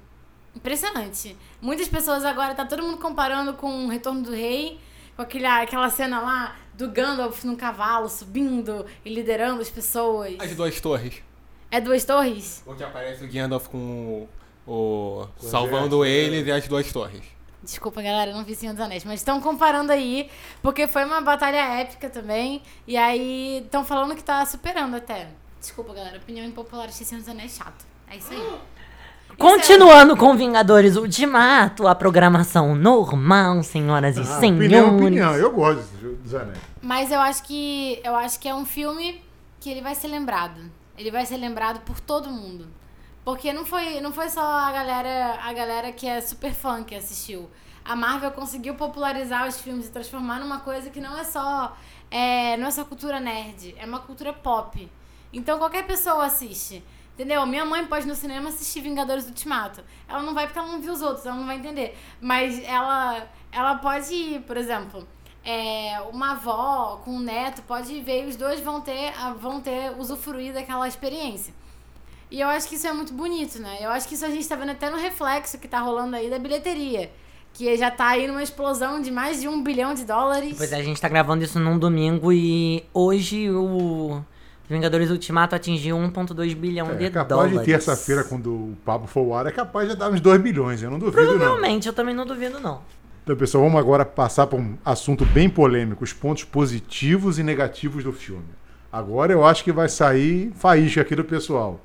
[0.55, 1.37] Impressionante.
[1.61, 4.79] Muitas pessoas agora, tá todo mundo comparando com o Retorno do Rei,
[5.17, 10.37] com aquele, aquela cena lá do Gandalf num cavalo subindo e liderando as pessoas.
[10.39, 11.23] As duas torres.
[11.71, 12.63] É duas torres?
[12.67, 14.29] Onde aparece o Gandalf com
[14.67, 14.71] o.
[14.71, 17.23] o salvando eles e as duas torres.
[17.63, 20.31] Desculpa, galera, eu não vi Senhor dos Anéis, mas estão comparando aí,
[20.63, 22.63] porque foi uma batalha épica também.
[22.87, 25.31] E aí estão falando que tá superando até.
[25.59, 27.87] Desculpa, galera, opinião impopular, achei Senhor dos Anéis chato.
[28.09, 28.39] É isso aí.
[29.39, 34.61] Continuando com Vingadores Ultimato, a programação normal, senhoras e Ah, senhores.
[34.67, 35.35] opinião, é opinião.
[35.37, 35.83] Eu gosto
[36.23, 36.59] dos anéis.
[36.81, 39.23] Mas eu acho que eu acho que é um filme
[39.61, 40.61] que ele vai ser lembrado.
[40.97, 42.69] Ele vai ser lembrado por todo mundo.
[43.25, 46.95] Porque não foi, não foi só a galera, a galera que é super fã que
[46.95, 47.49] assistiu.
[47.85, 51.77] A Marvel conseguiu popularizar os filmes e transformar numa coisa que não é só
[52.11, 54.91] é, não é só cultura nerd, é uma cultura pop.
[55.33, 56.83] Então qualquer pessoa assiste.
[57.15, 57.47] Entendeu?
[57.47, 59.83] Minha mãe pode ir no cinema assistir Vingadores Ultimato.
[60.09, 61.97] Ela não vai porque ela não viu os outros, ela não vai entender.
[62.21, 65.07] Mas ela, ela pode ir, por exemplo,
[65.45, 69.61] é, uma avó com um neto pode ver e os dois vão ter, ah, vão
[69.61, 71.55] ter usufruir daquela experiência.
[72.31, 73.79] E eu acho que isso é muito bonito, né?
[73.81, 76.29] Eu acho que isso a gente tá vendo até no reflexo que tá rolando aí
[76.29, 77.13] da bilheteria.
[77.53, 80.57] Que já tá aí numa explosão de mais de um bilhão de dólares.
[80.57, 84.21] Pois é, a gente tá gravando isso num domingo e hoje o
[84.69, 87.59] Vingadores Ultimato atingiu 1.2 bilhão É, de capaz dólares.
[87.59, 90.83] de terça-feira, quando o papo for ao ar, é capaz de dar uns 2 bilhões.
[90.83, 91.39] Eu não duvido, não.
[91.39, 92.81] Provavelmente, eu também não duvido, não.
[93.23, 98.03] Então, pessoal, vamos agora passar para um assunto bem polêmico: os pontos positivos e negativos
[98.05, 98.45] do filme.
[98.91, 101.81] Agora eu acho que vai sair faísca aqui do pessoal.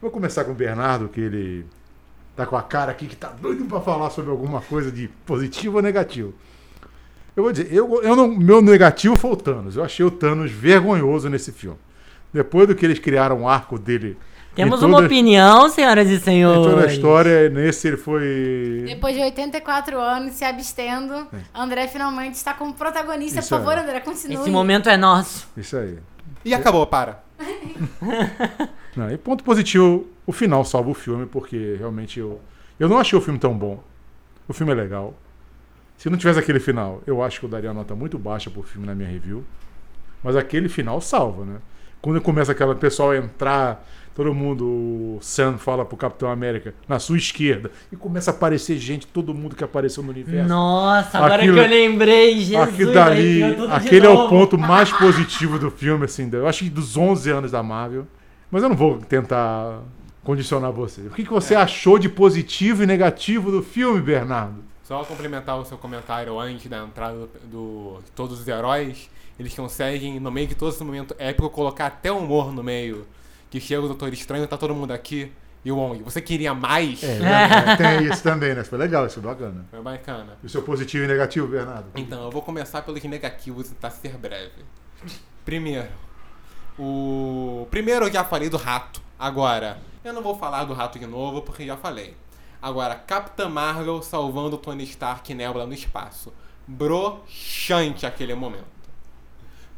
[0.00, 1.66] Vou começar com o Bernardo, que ele
[2.36, 5.76] tá com a cara aqui que tá doido para falar sobre alguma coisa de positivo
[5.76, 6.32] ou negativo.
[7.36, 9.76] Eu vou dizer, eu, eu não, meu negativo foi o Thanos.
[9.76, 11.78] Eu achei o Thanos vergonhoso nesse filme.
[12.32, 14.16] Depois do que eles criaram o arco dele.
[14.54, 16.62] Temos em uma toda- opinião, senhoras e Em senhores.
[16.72, 18.84] toda a história, nesse ele foi.
[18.86, 23.40] Depois de 84 anos se abstendo, André finalmente está como protagonista.
[23.40, 23.82] Isso Por favor, aí.
[23.82, 24.36] André, continue.
[24.36, 25.48] Esse momento é nosso.
[25.56, 25.98] Isso aí.
[26.44, 27.24] E acabou, para.
[28.96, 32.40] Não, e ponto positivo, o final salva o filme, porque realmente eu.
[32.78, 33.82] Eu não achei o filme tão bom.
[34.48, 35.14] O filme é legal.
[35.96, 38.62] Se não tivesse aquele final, eu acho que eu daria uma nota muito baixa pro
[38.62, 39.44] filme na minha review.
[40.22, 41.56] Mas aquele final salva, né?
[42.00, 46.98] Quando começa aquela pessoal a entrar, todo mundo, o Sam fala pro Capitão América, na
[46.98, 50.48] sua esquerda, e começa a aparecer gente, todo mundo que apareceu no universo.
[50.48, 52.68] Nossa, agora Aquilo- que eu lembrei, Jesus.
[52.68, 56.96] Aquilo dali, aquele é o ponto mais positivo do filme, assim, eu acho que dos
[56.96, 58.06] 11 anos da Marvel.
[58.50, 59.80] Mas eu não vou tentar
[60.22, 61.00] condicionar você.
[61.02, 64.62] O que, que você achou de positivo e negativo do filme, Bernardo?
[64.84, 69.54] Só complementar o seu comentário antes da entrada do, do- de todos os heróis, eles
[69.54, 73.06] conseguem, no meio de todo esse momento épico, colocar até humor no meio.
[73.50, 75.32] Que chega o Doutor Estranho, tá todo mundo aqui.
[75.64, 77.02] E o Wong, você queria mais?
[77.02, 77.76] É, né?
[77.78, 78.62] tem isso também, né?
[78.64, 79.64] Foi legal, isso foi bacana.
[79.70, 80.36] Foi bacana.
[80.42, 81.86] E o seu positivo e negativo, Bernardo?
[81.96, 84.62] Então, eu vou começar pelos negativos e tentar ser breve.
[85.44, 85.88] Primeiro,
[86.78, 87.66] o.
[87.70, 89.00] Primeiro eu já falei do rato.
[89.18, 92.14] Agora, eu não vou falar do rato de novo porque já falei.
[92.64, 96.32] Agora, Capitã Marvel salvando Tony Stark e Nebula no espaço.
[96.66, 98.64] Broxante aquele momento.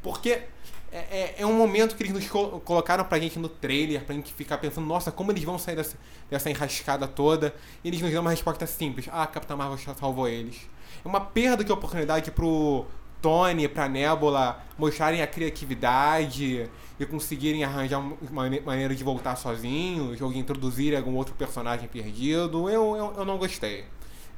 [0.01, 0.45] Porque
[0.93, 4.15] é, é, é um momento que eles nos col colocaram pra gente no trailer, pra
[4.15, 5.99] gente ficar pensando, nossa, como eles vão sair dessa,
[6.31, 7.53] dessa enrascada toda.
[7.83, 9.09] E eles nos dão uma resposta simples.
[9.11, 10.71] Ah, Capitã Marvel salvou eles.
[11.05, 12.87] É uma perda de oportunidade pro
[13.27, 20.33] Tony, pra Nebula mostrarem a criatividade e conseguirem arranjar uma maneira de voltar sozinhos ou
[20.33, 22.71] introduzir algum outro personagem perdido.
[22.71, 23.85] Eu, eu, eu não gostei.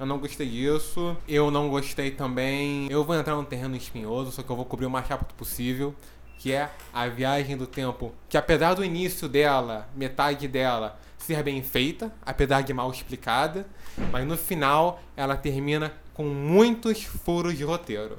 [0.00, 1.14] Eu não gostei disso.
[1.28, 2.90] Eu não gostei também.
[2.90, 5.94] Eu vou entrar num terreno espinhoso, só que eu vou cobrir o mais rápido possível.
[6.38, 8.14] Que é a viagem do tempo.
[8.26, 13.66] Que apesar do início dela, metade dela, ser bem feita, apesar de mal explicada,
[14.10, 18.16] mas no final ela termina com muitos furos de roteiro.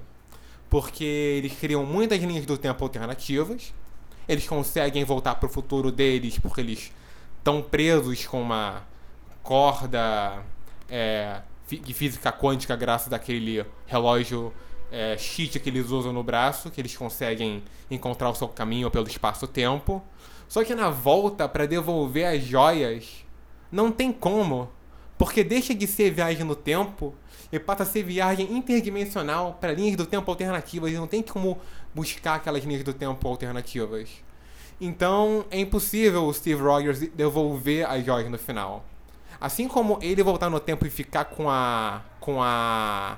[0.70, 3.74] Porque eles criam muitas linhas do tempo alternativas,
[4.28, 6.92] eles conseguem voltar para o futuro deles porque eles
[7.40, 8.84] estão presos com uma
[9.42, 10.44] corda
[10.88, 14.54] é, de física quântica graças àquele relógio
[14.92, 19.08] é, cheat que eles usam no braço, que eles conseguem encontrar o seu caminho pelo
[19.08, 20.04] espaço-tempo.
[20.48, 23.26] Só que na volta para devolver as joias,
[23.72, 24.70] não tem como,
[25.20, 27.14] porque deixa de ser viagem no tempo
[27.52, 31.60] e passa a ser viagem interdimensional para linhas do tempo alternativas e não tem como
[31.94, 34.10] buscar aquelas linhas do tempo alternativas.
[34.80, 38.86] Então é impossível o Steve Rogers devolver as joias no final.
[39.42, 43.18] Assim como ele voltar no tempo e ficar com a com a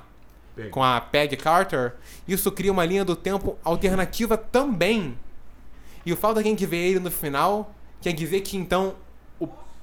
[0.56, 0.70] Peg.
[0.70, 1.94] com a Peg Carter,
[2.26, 5.16] isso cria uma linha do tempo alternativa também.
[6.04, 8.96] E o fato de a gente ver ele no final quer dizer que então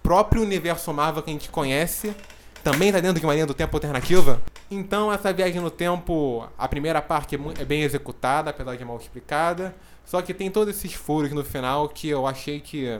[0.09, 2.15] próprio universo Marvel que a gente conhece
[2.63, 4.41] também está dentro de uma linha do tempo alternativa.
[4.71, 9.75] Então essa viagem no tempo, a primeira parte é bem executada, apesar de mal explicada.
[10.03, 12.99] Só que tem todos esses furos no final que eu achei que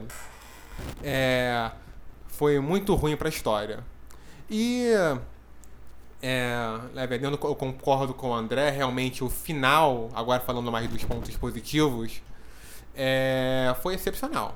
[1.04, 1.72] é,
[2.28, 3.80] foi muito ruim para a história.
[4.48, 4.92] E
[6.22, 6.78] é,
[7.42, 12.22] eu concordo com o André, realmente o final, agora falando mais dos pontos positivos,
[12.96, 14.56] é, foi excepcional.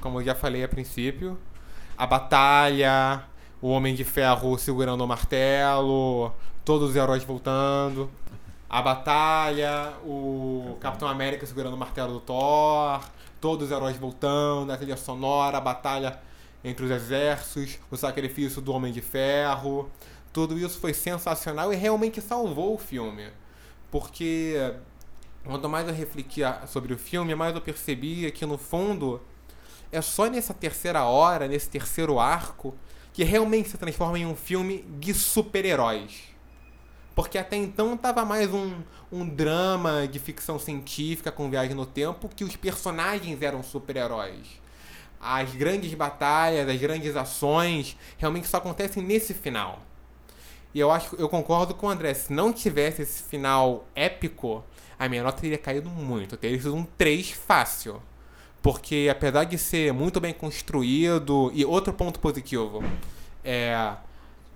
[0.00, 1.38] Como eu já falei a princípio,
[1.96, 3.24] a batalha,
[3.62, 6.32] o Homem de Ferro segurando o martelo,
[6.64, 8.10] todos os heróis voltando,
[8.68, 13.00] a batalha, o Capitão América segurando o martelo do Thor,
[13.40, 16.18] todos os heróis voltando, a trilha sonora, a batalha
[16.64, 19.88] entre os exércitos, o sacrifício do Homem de Ferro.
[20.32, 23.28] Tudo isso foi sensacional e realmente salvou o filme.
[23.90, 24.74] Porque
[25.44, 29.20] quanto mais eu refletia sobre o filme, mais eu percebia que no fundo
[29.94, 32.74] é só nessa terceira hora, nesse terceiro arco,
[33.12, 36.34] que realmente se transforma em um filme de super-heróis.
[37.14, 42.28] Porque até então tava mais um, um drama de ficção científica com viagem no tempo,
[42.28, 44.60] que os personagens eram super-heróis.
[45.20, 49.80] As grandes batalhas, as grandes ações, realmente só acontecem nesse final.
[50.74, 54.64] E eu acho eu concordo com o André, se não tivesse esse final épico,
[54.98, 56.36] a minha nota teria caído muito.
[56.36, 58.02] Teria sido um 3 fácil.
[58.64, 62.82] Porque apesar de ser muito bem construído, e outro ponto positivo,
[63.44, 63.94] é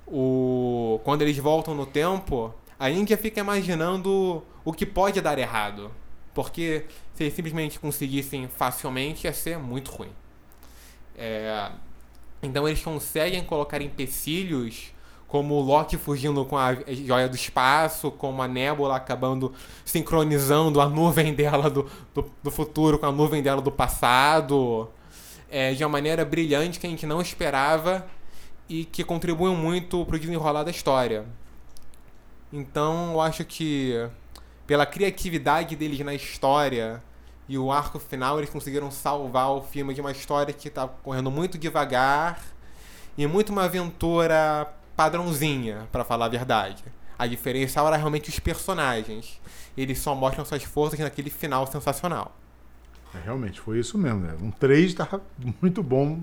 [0.06, 5.90] o quando eles voltam no tempo, a Índia fica imaginando o que pode dar errado.
[6.32, 10.12] Porque se eles simplesmente conseguissem facilmente, ia ser muito ruim.
[11.14, 11.70] É,
[12.42, 14.90] então eles conseguem colocar empecilhos
[15.28, 16.74] como o Loki fugindo com a
[17.06, 19.52] joia do espaço, como a Nebula acabando
[19.84, 24.88] sincronizando a nuvem dela do, do, do futuro com a nuvem dela do passado,
[25.50, 28.06] é, de uma maneira brilhante que a gente não esperava
[28.68, 31.26] e que contribuem muito para o desenrolar da história.
[32.50, 34.08] Então, eu acho que
[34.66, 37.02] pela criatividade deles na história
[37.46, 41.30] e o arco final, eles conseguiram salvar o filme de uma história que está correndo
[41.30, 42.42] muito devagar
[43.16, 46.82] e muito uma aventura padrãozinha, para falar a verdade.
[47.16, 49.40] A diferença era realmente os personagens.
[49.76, 52.36] Eles só mostram suas forças naquele final sensacional.
[53.14, 54.18] É, realmente, foi isso mesmo.
[54.22, 54.36] Né?
[54.42, 55.22] Um 3 estava
[55.62, 56.20] muito bom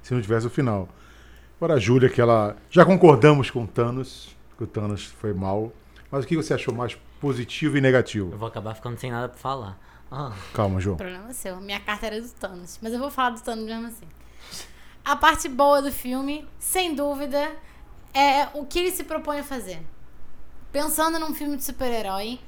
[0.00, 0.88] se não tivesse o final.
[1.56, 2.56] Agora a Júlia, que ela.
[2.70, 5.72] Já concordamos com o Thanos, que o Thanos foi mal.
[6.08, 8.30] Mas o que você achou mais positivo e negativo?
[8.30, 9.76] Eu vou acabar ficando sem nada pra falar.
[10.08, 10.32] Ah.
[10.54, 10.94] Calma, João.
[10.94, 11.60] O problema é seu.
[11.60, 12.78] Minha carta era do Thanos.
[12.80, 14.06] Mas eu vou falar do Thanos mesmo assim.
[15.04, 17.50] A parte boa do filme, sem dúvida,
[18.14, 19.80] é o que ele se propõe a fazer.
[20.72, 22.40] Pensando num filme de super-herói,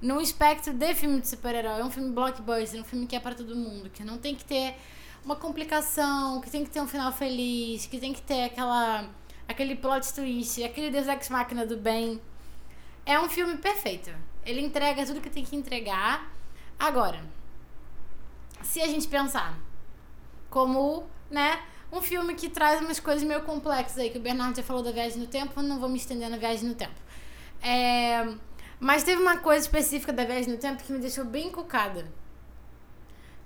[0.00, 3.56] num espectro de filme de super-herói, um filme blockbuster, um filme que é para todo
[3.56, 4.76] mundo, que não tem que ter
[5.24, 9.08] uma complicação, que tem que ter um final feliz, que tem que ter aquela
[9.48, 12.20] aquele plot twist, aquele Deus Ex Máquina do bem.
[13.06, 14.10] É um filme perfeito.
[14.44, 16.30] Ele entrega tudo que tem que entregar.
[16.78, 17.22] Agora,
[18.62, 19.58] se a gente pensar
[20.50, 21.62] como, né,
[21.94, 24.90] um filme que traz umas coisas meio complexas aí, que o Bernardo já falou da
[24.90, 26.94] viagem no tempo, não vou me estender na viagem no tempo.
[27.62, 28.34] É,
[28.80, 32.06] mas teve uma coisa específica da viagem no tempo que me deixou bem encucada.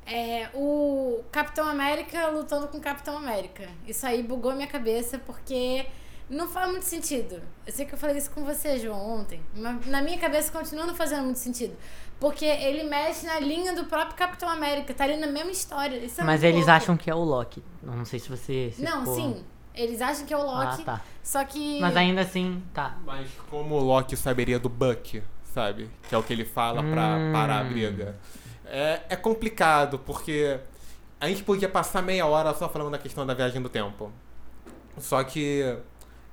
[0.06, 3.68] É, o Capitão América lutando com o Capitão América.
[3.86, 5.86] Isso aí bugou minha cabeça porque
[6.30, 7.42] não faz muito sentido.
[7.66, 9.42] Eu sei que eu falei isso com você, João, ontem.
[9.54, 11.76] Mas na minha cabeça continua não fazendo muito sentido.
[12.20, 14.92] Porque ele mexe na linha do próprio Capitão América.
[14.92, 15.96] Tá ali na mesma história.
[15.98, 16.70] Isso é Mas eles louco.
[16.72, 17.62] acham que é o Loki.
[17.82, 18.72] Não sei se você.
[18.74, 19.44] se Não, ficou- sim.
[19.74, 20.82] Eles acham que é o Loki.
[20.82, 21.00] Ah, tá.
[21.22, 21.78] Só que.
[21.80, 22.96] Mas ainda assim, tá.
[23.06, 25.22] Mas como o Loki saberia do Buck,
[25.54, 25.88] sabe?
[26.08, 27.32] Que é o que ele fala pra Hum.
[27.32, 28.16] parar a briga.
[28.66, 30.58] É, é complicado, porque
[31.20, 34.10] a gente podia passar meia hora só falando da questão da viagem do tempo.
[34.98, 35.78] Só que,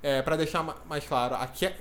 [0.02, 1.76] é, para deixar ma- mais claro, aqui é-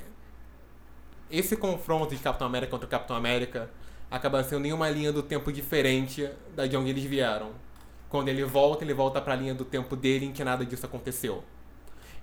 [1.32, 3.70] esse confronto de Capitão América contra o Capitão América
[4.10, 7.52] acaba sendo em uma linha do tempo diferente da de onde eles vieram.
[8.10, 11.44] Quando ele volta, ele volta pra linha do tempo dele em que nada disso aconteceu.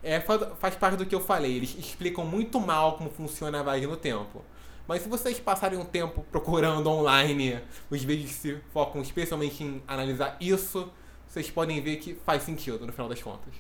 [0.03, 3.63] É, faz, faz parte do que eu falei, eles explicam muito mal como funciona a
[3.63, 4.43] viagem no tempo.
[4.87, 10.37] Mas se vocês passarem um tempo procurando online os vídeos se focam especialmente em analisar
[10.41, 10.91] isso,
[11.29, 13.55] vocês podem ver que faz sentido no final das contas.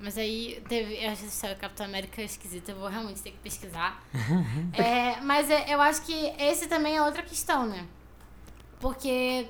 [0.00, 0.94] Mas aí teve.
[0.96, 4.02] Eu acho essa história do Capitão América esquisita, eu vou realmente ter que pesquisar.
[4.74, 7.86] É, mas é- eu acho que esse também é outra questão, né?
[8.80, 9.48] Porque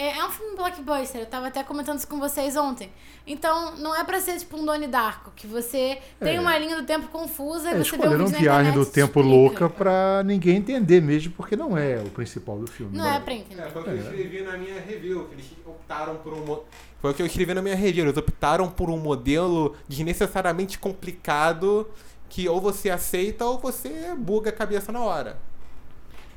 [0.00, 2.90] é, é um filme blockbuster, eu tava até comentando isso com vocês ontem.
[3.26, 6.40] Então, não é pra ser tipo um Donnie Darko, que você tem É.
[6.40, 9.20] uma linha do tempo confusa É, e você vê um vídeo na viagem do tempo
[9.20, 9.28] explica.
[9.36, 12.96] louca pra ninguém entender mesmo, porque não é o principal do filme.
[12.96, 13.16] Não né?
[13.16, 13.70] é pra entender.
[13.70, 16.60] foi o que eu escrevi na minha review, que eles optaram por um.
[17.00, 21.88] Foi o que eu escrevi na minha review, eles optaram por um modelo desnecessariamente complicado
[22.28, 25.38] que ou você aceita ou você buga a cabeça na hora.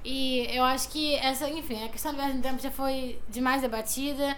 [0.04, 3.62] E eu acho que essa, enfim, a questão da viagem no tempo já foi demais
[3.62, 4.36] debatida.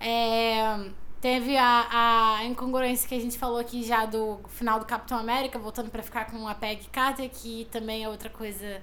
[0.00, 0.90] É,
[1.20, 5.58] teve a, a incongruência que a gente falou aqui já do final do Capitão América,
[5.58, 8.82] voltando pra ficar com a Peggy Carter, que também é outra coisa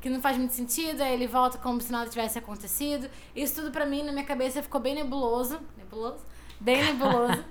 [0.00, 1.02] que não faz muito sentido.
[1.02, 3.08] Aí ele volta como se nada tivesse acontecido.
[3.34, 5.60] Isso tudo pra mim, na minha cabeça, ficou bem nebuloso.
[5.76, 6.24] Nebuloso?
[6.58, 7.44] Bem nebuloso.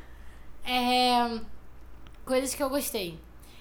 [0.65, 1.39] É,
[2.25, 3.17] coisas que eu gostei.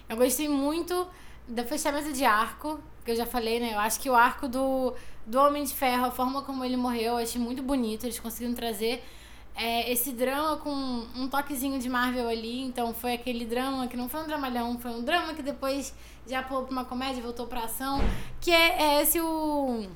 [0.09, 1.07] Eu gostei muito
[1.49, 3.73] do fechamento de arco, que eu já falei, né?
[3.73, 4.93] Eu acho que o arco do,
[5.25, 8.05] do Homem de Ferro, a forma como ele morreu, eu achei muito bonito.
[8.05, 9.03] Eles conseguiram trazer
[9.55, 12.61] é, esse drama com um toquezinho de Marvel ali.
[12.61, 15.93] Então foi aquele drama que não foi um dramalhão, foi um drama que depois
[16.27, 17.99] já pulou pra uma comédia, voltou pra ação.
[18.39, 19.89] Que é, é esse o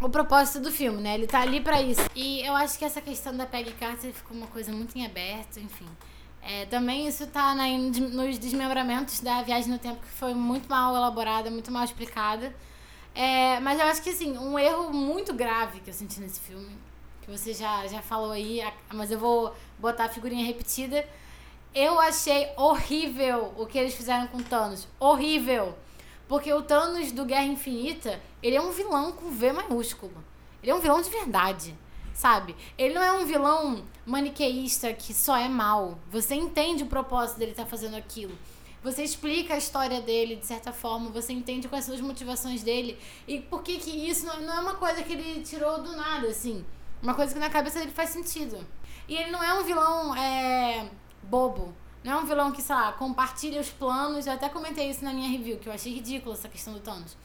[0.00, 1.14] o propósito do filme, né?
[1.14, 2.02] Ele tá ali pra isso.
[2.14, 5.58] E eu acho que essa questão da Peggy Carter ficou uma coisa muito em aberto,
[5.58, 5.86] enfim.
[6.44, 10.94] É, também isso tá na- nos desmembramentos da viagem no tempo, que foi muito mal
[10.96, 12.54] elaborada, muito mal explicada.
[13.14, 16.76] É, mas eu acho que, assim, um erro muito grave que eu senti nesse filme,
[17.22, 18.60] que você já, já falou aí,
[18.92, 21.06] mas eu vou botar a figurinha repetida.
[21.74, 24.88] Eu achei horrível o que eles fizeram com Thanos.
[24.98, 25.76] Horrível!
[26.28, 30.12] Porque o Thanos do Guerra Infinita, ele é um vilão com V maiúsculo.
[30.62, 31.74] Ele é um vilão de verdade,
[32.22, 32.54] sabe?
[32.78, 35.98] Ele não é um vilão maniqueísta que só é mal.
[36.08, 38.38] Você entende o propósito dele estar fazendo aquilo.
[38.80, 42.96] Você explica a história dele de certa forma, você entende quais são as motivações dele
[43.26, 46.28] e por que que isso não, não é uma coisa que ele tirou do nada,
[46.28, 46.64] assim.
[47.02, 48.56] Uma coisa que na cabeça dele faz sentido.
[49.08, 50.88] E ele não é um vilão é,
[51.24, 51.74] bobo.
[52.04, 54.28] Não é um vilão que, sei lá, compartilha os planos.
[54.28, 57.16] Eu até comentei isso na minha review, que eu achei ridículo essa questão do Thanos.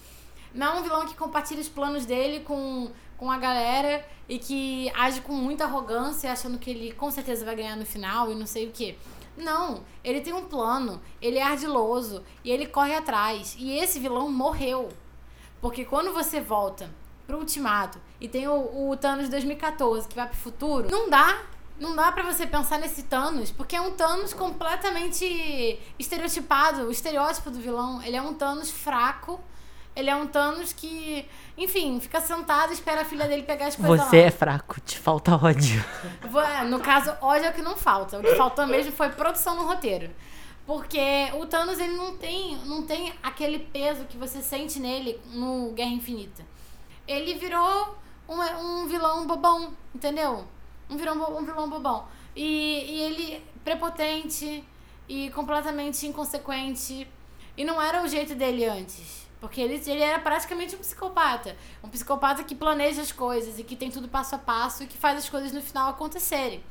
[0.54, 4.92] Não é um vilão que compartilha os planos dele com, com a galera e que
[4.96, 8.46] age com muita arrogância, achando que ele com certeza vai ganhar no final e não
[8.46, 8.96] sei o quê.
[9.38, 13.56] Não, ele tem um plano, ele é ardiloso e ele corre atrás.
[13.58, 14.90] E esse vilão morreu.
[15.62, 16.90] Porque quando você volta
[17.26, 21.44] pro Ultimato e tem o, o Thanos de 2014 que vai pro futuro, não dá.
[21.80, 27.52] Não dá pra você pensar nesse Thanos, porque é um Thanos completamente estereotipado, o estereótipo
[27.52, 28.02] do vilão.
[28.02, 29.40] Ele é um Thanos fraco,
[29.98, 33.76] ele é um Thanos que, enfim, fica sentado e espera a filha dele pegar as
[33.76, 35.84] coisas Você é fraco, te falta ódio.
[36.56, 38.20] É, No caso, ódio é o que não falta.
[38.20, 40.12] O que faltou mesmo foi produção no roteiro.
[40.68, 41.00] Porque
[41.34, 45.90] o Thanos, ele não tem, não tem aquele peso que você sente nele no Guerra
[45.90, 46.46] Infinita.
[47.08, 47.98] Ele virou
[48.30, 50.46] um, um vilão bobão, entendeu?
[50.88, 52.06] Um vilão, um vilão bobão.
[52.36, 54.64] E, e ele prepotente
[55.10, 57.08] e completamente inconsequente.
[57.58, 59.27] E não era o jeito dele antes.
[59.40, 61.56] Porque ele, ele era praticamente um psicopata.
[61.84, 64.98] Um psicopata que planeja as coisas e que tem tudo passo a passo e que
[64.98, 66.64] faz as coisas no final acontecerem.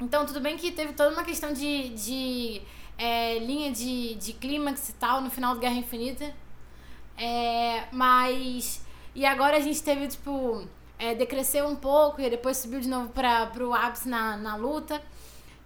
[0.00, 2.62] Então, tudo bem que teve toda uma questão de, de
[2.96, 6.34] é, linha de, de clímax e tal no final do Guerra Infinita.
[7.16, 8.84] É, mas.
[9.14, 10.66] E agora a gente teve, tipo.
[10.98, 15.00] É, decresceu um pouco e depois subiu de novo para pro ápice na, na luta.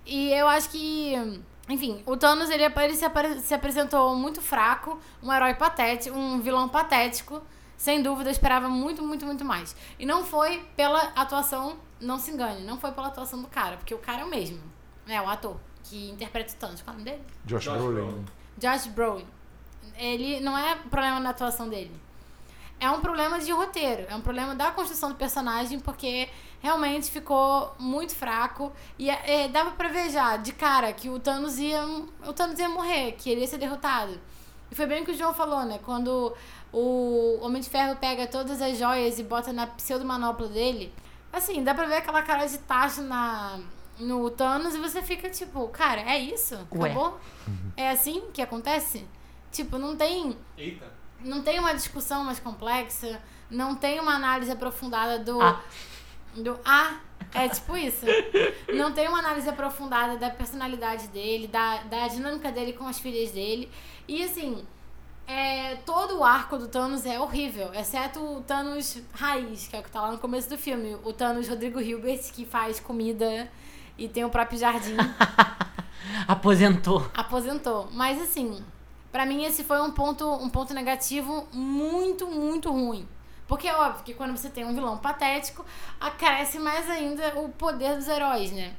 [0.06, 1.42] E eu acho que.
[1.68, 6.40] Enfim, o Thanos ele, ele se, apare- se apresentou muito fraco, um herói patético, um
[6.40, 7.40] vilão patético,
[7.76, 9.74] sem dúvida, eu esperava muito, muito, muito mais.
[9.98, 13.94] E não foi pela atuação, não se engane, não foi pela atuação do cara, porque
[13.94, 14.60] o cara é o mesmo,
[15.06, 15.20] né?
[15.22, 16.82] O ator que interpreta o Thanos.
[16.82, 17.24] Qual é o nome dele?
[17.44, 17.94] Josh, Josh Brolin.
[17.94, 18.24] Brolin.
[18.58, 19.26] Josh Brolin.
[19.96, 21.92] Ele não é problema na atuação dele.
[22.80, 26.28] É um problema de roteiro, é um problema da construção do personagem, porque
[26.62, 28.72] realmente ficou muito fraco.
[28.98, 31.84] E é, dava pra ver já, de cara, que o Thanos ia.
[32.26, 34.18] O Thanos ia morrer, que ele ia ser derrotado.
[34.70, 35.78] E foi bem o que o João falou, né?
[35.84, 36.34] Quando
[36.72, 40.94] o Homem de Ferro pega todas as joias e bota na pseudo-manopla dele.
[41.30, 43.58] Assim, dá pra ver aquela cara de tacho na,
[43.98, 46.54] no Thanos e você fica tipo, cara, é isso?
[46.72, 46.90] Ué.
[46.90, 47.20] Acabou?
[47.76, 49.06] É assim que acontece?
[49.50, 50.90] Tipo, não tem Eita.
[51.20, 55.40] não tem uma discussão mais complexa, não tem uma análise aprofundada do.
[55.40, 55.60] Ah.
[56.36, 56.98] Do ah,
[57.34, 58.06] é tipo isso.
[58.74, 63.30] Não tem uma análise aprofundada da personalidade dele, da, da dinâmica dele com as filhas
[63.30, 63.70] dele.
[64.06, 64.64] E assim,
[65.26, 69.82] é, todo o arco do Thanos é horrível, exceto o Thanos raiz, que é o
[69.82, 70.96] que tá lá no começo do filme.
[71.04, 73.50] O Thanos Rodrigo Hilbert, que faz comida
[73.96, 74.96] e tem o próprio jardim.
[76.26, 77.08] Aposentou.
[77.14, 77.88] aposentou.
[77.92, 78.62] Mas assim,
[79.10, 83.06] pra mim esse foi um ponto, um ponto negativo muito, muito ruim.
[83.52, 85.62] Porque é óbvio que quando você tem um vilão patético,
[86.00, 88.72] acresce mais ainda o poder dos heróis, né?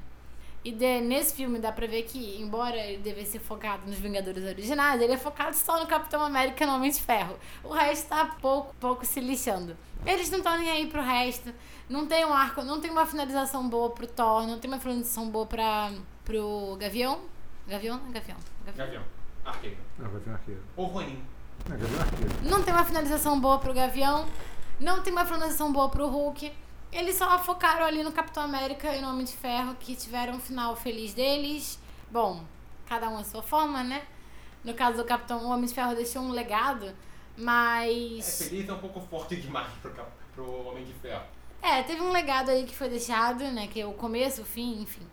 [0.65, 4.43] E de- nesse filme dá pra ver que, embora ele devesse ser focado nos Vingadores
[4.43, 7.37] originais, ele é focado só no Capitão América e no Homem de Ferro.
[7.63, 9.77] O resto tá pouco, pouco se lixando.
[10.07, 11.53] Eles não estão nem aí pro resto.
[11.87, 15.29] Não tem um arco, não tem uma finalização boa pro Thor, não tem uma finalização
[15.29, 15.91] boa pra,
[16.25, 17.19] pro Gavião.
[17.67, 17.99] Gavião?
[17.99, 18.37] Não é Gavião.
[18.65, 18.85] Gavião.
[18.87, 19.03] Gavião.
[19.45, 19.77] Arqueiro.
[19.99, 20.61] Vai vir um arqueiro.
[20.75, 21.23] Ou Ronin.
[21.69, 22.33] Gavião Arqueiro.
[22.43, 24.25] Não tem uma finalização boa pro Gavião.
[24.83, 26.51] Não tem uma finalização boa pro Hulk.
[26.91, 30.39] Eles só focaram ali no Capitão América e no Homem de Ferro, que tiveram um
[30.39, 31.79] final feliz deles.
[32.11, 32.43] Bom,
[32.85, 34.03] cada um a sua forma, né?
[34.63, 36.93] No caso do Capitão, o Homem de Ferro deixou um legado, É,
[37.37, 38.37] mas.
[38.47, 41.23] feliz é um pouco forte demais pro, cap- pro Homem de Ferro.
[41.61, 43.67] É, teve um legado aí que foi deixado, né?
[43.67, 45.07] Que é o começo, o fim, enfim.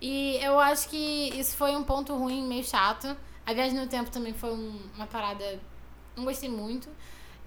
[0.00, 0.96] E eu acho que
[1.38, 3.14] isso foi um ponto ruim, meio chato.
[3.46, 5.60] A viagem no tempo também foi um- uma parada.
[6.16, 6.88] Não gostei muito.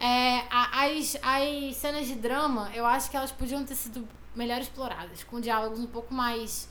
[0.05, 5.23] É, as, as cenas de drama, eu acho que elas podiam ter sido melhor exploradas,
[5.23, 6.67] com diálogos um pouco mais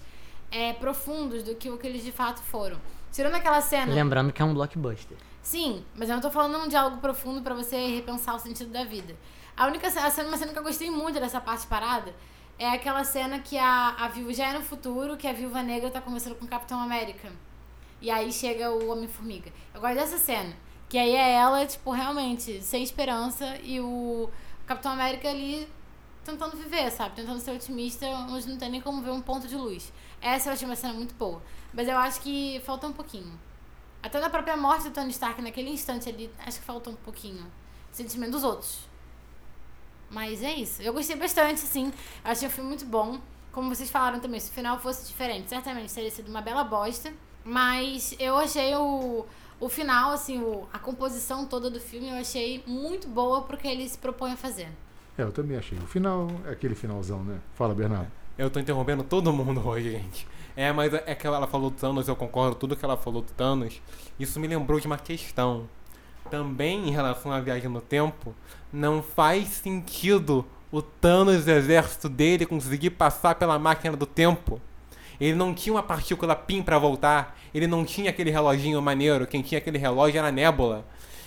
[0.51, 2.79] é, profundos do que o que eles de fato foram.
[3.11, 3.95] Tirando aquela cena.
[3.95, 5.17] Lembrando que é um blockbuster.
[5.43, 8.85] Sim, mas eu não tô falando um diálogo profundo pra você repensar o sentido da
[8.85, 9.17] vida.
[9.57, 12.15] A única cena, a cena- uma cena que eu gostei muito dessa parte parada
[12.59, 15.91] é aquela cena que a, a viúva já é no futuro, que a viúva negra
[15.91, 17.33] tá conversando com o Capitão América.
[18.01, 19.51] E aí chega o Homem-Formiga.
[19.75, 20.53] Eu gosto dessa cena.
[20.93, 24.29] Que aí é ela, tipo, realmente, sem esperança, e o
[24.67, 25.67] Capitão América ali
[26.23, 27.17] tentando viver, sabe?
[27.17, 29.91] Tentando ser otimista, onde não tem nem como ver um ponto de luz.
[30.21, 31.43] Essa eu achei uma cena muito boa.
[31.73, 33.41] Mas eu acho que faltou um pouquinho.
[34.03, 37.51] Até na própria morte do Tony Stark, naquele instante ali, acho que faltou um pouquinho.
[37.91, 38.81] Sentimento dos outros.
[40.11, 40.83] Mas é isso.
[40.83, 41.91] Eu gostei bastante, assim.
[42.23, 43.19] Achei o filme muito bom.
[43.51, 47.11] Como vocês falaram também, se o final fosse diferente, certamente teria sido uma bela bosta.
[47.43, 49.25] Mas eu achei o,
[49.63, 53.69] o final, assim, o, a composição toda do filme, eu achei muito boa pro que
[53.69, 54.69] ele se propõe a fazer.
[55.17, 55.79] É, eu também achei.
[55.79, 57.39] O final é aquele finalzão, né?
[57.55, 58.11] Fala, Bernardo.
[58.37, 60.27] Eu tô interrompendo todo mundo hoje, gente.
[60.57, 63.31] É, mas é que ela falou do Thanos, eu concordo tudo que ela falou do
[63.35, 63.81] Thanos.
[64.19, 65.69] Isso me lembrou de uma questão.
[66.29, 68.35] Também em relação à viagem no tempo,
[68.73, 74.61] não faz sentido o Thanos e o exército dele conseguir passar pela máquina do tempo.
[75.23, 77.39] Ele não tinha uma partícula PIN pra voltar.
[77.55, 79.25] Ele não tinha aquele reloginho maneiro.
[79.25, 80.85] Quem tinha aquele relógio era a Nebula.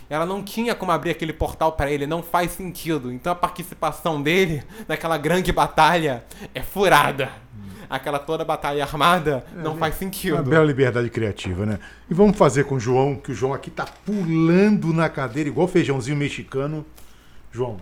[0.10, 2.06] Ela não tinha como abrir aquele portal pra ele.
[2.06, 3.10] Não faz sentido.
[3.10, 7.32] Então a participação dele naquela grande batalha é furada.
[7.90, 10.44] Aquela toda batalha armada não faz Uma sentido.
[10.44, 11.80] bela liberdade criativa, né?
[12.10, 15.70] E vamos fazer com o João, que o João aqui tá pulando na cadeira, igual
[15.70, 16.86] feijãozinho mexicano.
[17.50, 17.78] João,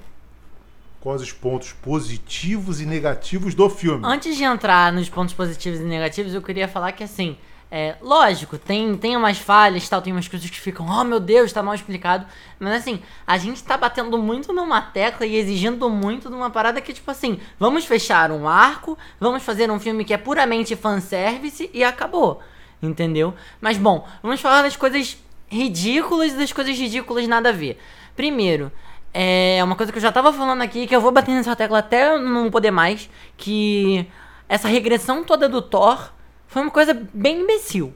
[1.04, 4.02] quais os pontos positivos e negativos do filme?
[4.06, 7.36] Antes de entrar nos pontos positivos e negativos, eu queria falar que assim,
[7.70, 11.52] é, lógico, tem, tem umas falhas tal, tem umas coisas que ficam, oh meu Deus,
[11.52, 12.26] tá mal explicado.
[12.58, 16.80] Mas assim, a gente tá batendo muito numa tecla e exigindo muito de uma parada
[16.80, 21.70] que, tipo assim, vamos fechar um arco, vamos fazer um filme que é puramente fanservice
[21.74, 22.40] e acabou.
[22.82, 23.34] Entendeu?
[23.60, 25.18] Mas bom, vamos falar das coisas
[25.50, 27.78] ridículas e das coisas ridículas nada a ver.
[28.16, 28.72] Primeiro,
[29.14, 31.80] é uma coisa que eu já tava falando aqui, que eu vou bater nessa tecla
[31.80, 34.08] até não poder mais, que
[34.50, 36.12] essa regressão toda do Thor
[36.48, 37.94] foi uma coisa bem imbecil.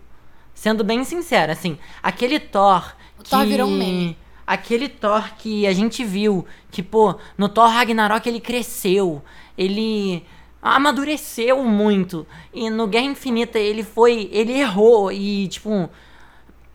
[0.54, 3.30] Sendo bem sincera, assim, aquele Thor O que...
[3.30, 4.18] Thor virou um meme.
[4.46, 9.22] Aquele Thor que a gente viu, que, pô, no Thor Ragnarok ele cresceu,
[9.58, 10.26] ele
[10.62, 12.26] amadureceu muito.
[12.54, 14.30] E no Guerra Infinita ele foi.
[14.32, 15.12] Ele errou.
[15.12, 15.90] E, tipo.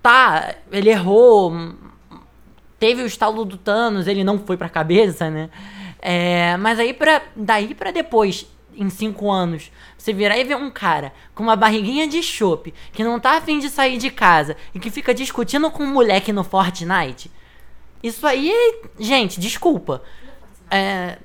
[0.02, 1.52] Tá, ele errou.
[2.82, 5.50] Teve o estalo do Thanos, ele não foi pra cabeça, né?
[6.00, 8.44] É, mas aí pra, daí pra depois,
[8.76, 13.04] em cinco anos, você virar e ver um cara com uma barriguinha de chope, que
[13.04, 16.42] não tá afim de sair de casa e que fica discutindo com um moleque no
[16.42, 17.30] Fortnite.
[18.02, 18.52] Isso aí,
[18.98, 20.02] gente, desculpa.
[20.68, 21.18] É,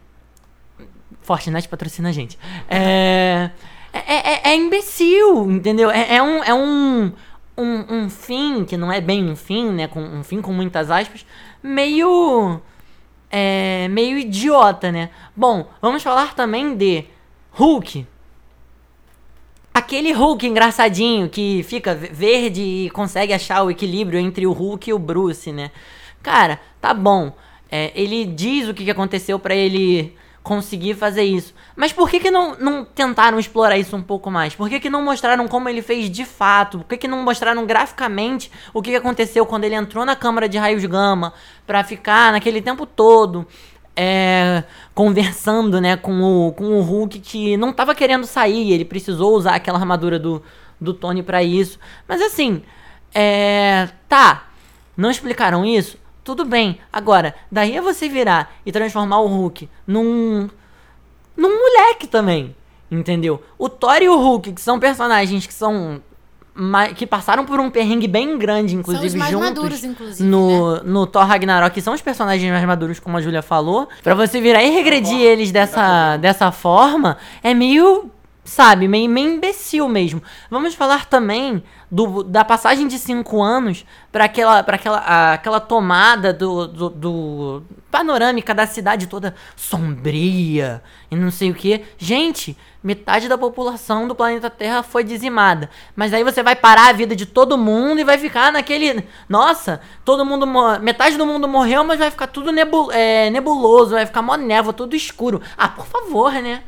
[1.24, 2.38] Fortnite patrocina a gente.
[2.70, 3.50] É,
[3.92, 5.90] é, é, é imbecil, entendeu?
[5.90, 7.12] É, é um, é um,
[7.58, 9.88] um, um fim, que não é bem um fim, né?
[9.88, 11.26] Com, um fim com muitas aspas,
[11.62, 12.62] meio.
[13.30, 15.10] É, meio idiota, né?
[15.36, 17.04] Bom, vamos falar também de
[17.52, 18.08] Hulk.
[19.74, 24.94] Aquele Hulk engraçadinho que fica verde e consegue achar o equilíbrio entre o Hulk e
[24.94, 25.72] o Bruce, né?
[26.24, 27.34] Cara, tá bom.
[27.70, 30.16] É, ele diz o que aconteceu para ele
[30.48, 31.54] conseguir fazer isso.
[31.76, 34.56] Mas por que, que não, não tentaram explorar isso um pouco mais?
[34.56, 36.80] Por que, que não mostraram como ele fez de fato?
[36.80, 40.48] Por que, que não mostraram graficamente o que, que aconteceu quando ele entrou na câmara
[40.48, 41.34] de raios gama
[41.66, 43.46] para ficar naquele tempo todo
[43.94, 44.64] é,
[44.96, 49.56] conversando né, com, o, com o Hulk que não tava querendo sair, ele precisou usar
[49.56, 50.42] aquela armadura do,
[50.80, 51.78] do Tony para isso.
[52.08, 52.64] Mas assim,
[53.14, 54.48] é, tá,
[54.96, 55.98] não explicaram isso?
[56.28, 56.78] Tudo bem.
[56.92, 60.50] Agora, daí é você virar e transformar o Hulk num.
[61.38, 62.54] num moleque também.
[62.92, 63.42] Entendeu?
[63.58, 66.02] O Thor e o Hulk, que são personagens que são.
[66.98, 69.48] que passaram por um perrengue bem grande, inclusive, são os mais juntos.
[69.48, 70.30] maduros, inclusive.
[70.30, 70.82] No, né?
[70.84, 73.88] no Thor Ragnarok, que são os personagens mais maduros, como a Julia falou.
[74.04, 78.12] Pra você virar e regredir eles dessa, dessa forma, é meio.
[78.48, 80.24] Sabe, meio, meio imbecil mesmo.
[80.50, 86.32] Vamos falar também do, da passagem de cinco anos para aquela, pra aquela, aquela tomada
[86.32, 90.82] do, do, do, panorâmica da cidade toda sombria
[91.12, 91.84] e não sei o que.
[91.98, 95.70] Gente, metade da população do planeta Terra foi dizimada.
[95.94, 99.06] Mas aí você vai parar a vida de todo mundo e vai ficar naquele.
[99.28, 100.48] Nossa, todo mundo.
[100.82, 104.72] Metade do mundo morreu, mas vai ficar tudo nebul, é, nebuloso, vai ficar mó névoa,
[104.72, 105.42] tudo escuro.
[105.58, 106.64] Ah, por favor, né?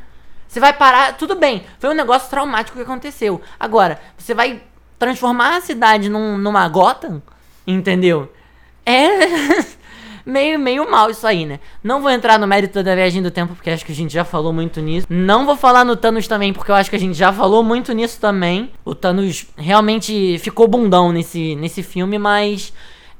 [0.50, 3.40] Você vai parar, tudo bem, foi um negócio traumático que aconteceu.
[3.58, 4.60] Agora, você vai
[4.98, 7.22] transformar a cidade num, numa Gotham,
[7.64, 8.32] entendeu?
[8.84, 9.06] É
[10.26, 11.60] meio, meio mal isso aí, né?
[11.84, 14.24] Não vou entrar no mérito da viagem do tempo, porque acho que a gente já
[14.24, 15.06] falou muito nisso.
[15.08, 17.92] Não vou falar no Thanos também, porque eu acho que a gente já falou muito
[17.92, 18.72] nisso também.
[18.84, 22.72] O Thanos realmente ficou bundão nesse, nesse filme, mas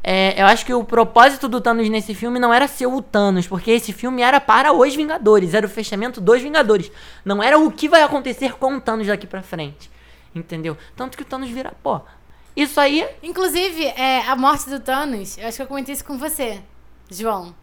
[0.03, 3.46] é, eu acho que o propósito do Thanos nesse filme não era ser o Thanos,
[3.46, 6.90] porque esse filme era para os Vingadores, era o fechamento dos Vingadores.
[7.24, 9.90] Não era o que vai acontecer com o Thanos daqui pra frente.
[10.34, 10.76] Entendeu?
[10.96, 12.05] Tanto que o Thanos vira pó.
[12.57, 13.07] Isso aí.
[13.22, 16.61] Inclusive, é, a morte do Thanos, eu acho que eu comentei isso com você,
[17.11, 17.55] João.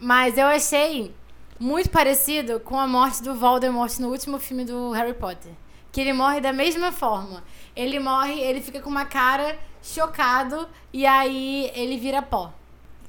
[0.00, 1.14] Mas eu achei
[1.58, 5.52] muito parecido com a morte do Voldemort no último filme do Harry Potter.
[5.92, 7.44] Que ele morre da mesma forma.
[7.76, 12.52] Ele morre, ele fica com uma cara chocado e aí ele vira pó.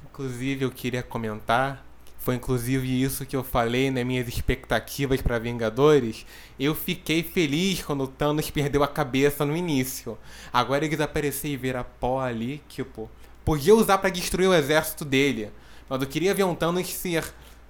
[0.04, 1.84] Inclusive, eu queria comentar,
[2.18, 6.26] foi inclusive isso que eu falei nas minhas expectativas para Vingadores.
[6.60, 10.18] Eu fiquei feliz quando o Thanos perdeu a cabeça no início.
[10.52, 13.10] Agora ele desaparecer e virar pó ali, tipo,
[13.44, 15.50] podia usar para destruir o exército dele.
[15.88, 17.24] Mas eu queria ver um Thanos ser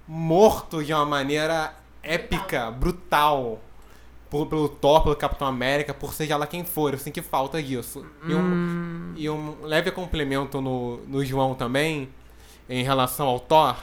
[0.07, 3.61] morto de uma maneira épica, brutal
[4.29, 6.93] por, pelo Thor, pelo Capitão América, por seja lá quem for.
[6.93, 8.05] Eu sinto que falta disso.
[8.27, 12.09] E, um, e um leve complemento no, no João também,
[12.69, 13.75] em relação ao Thor.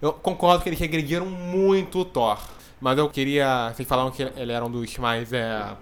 [0.00, 2.38] Eu concordo que eles regrediram muito o Thor.
[2.80, 3.72] Mas eu queria.
[3.74, 5.32] Vocês falaram que ele era um dos mais.
[5.32, 5.76] É,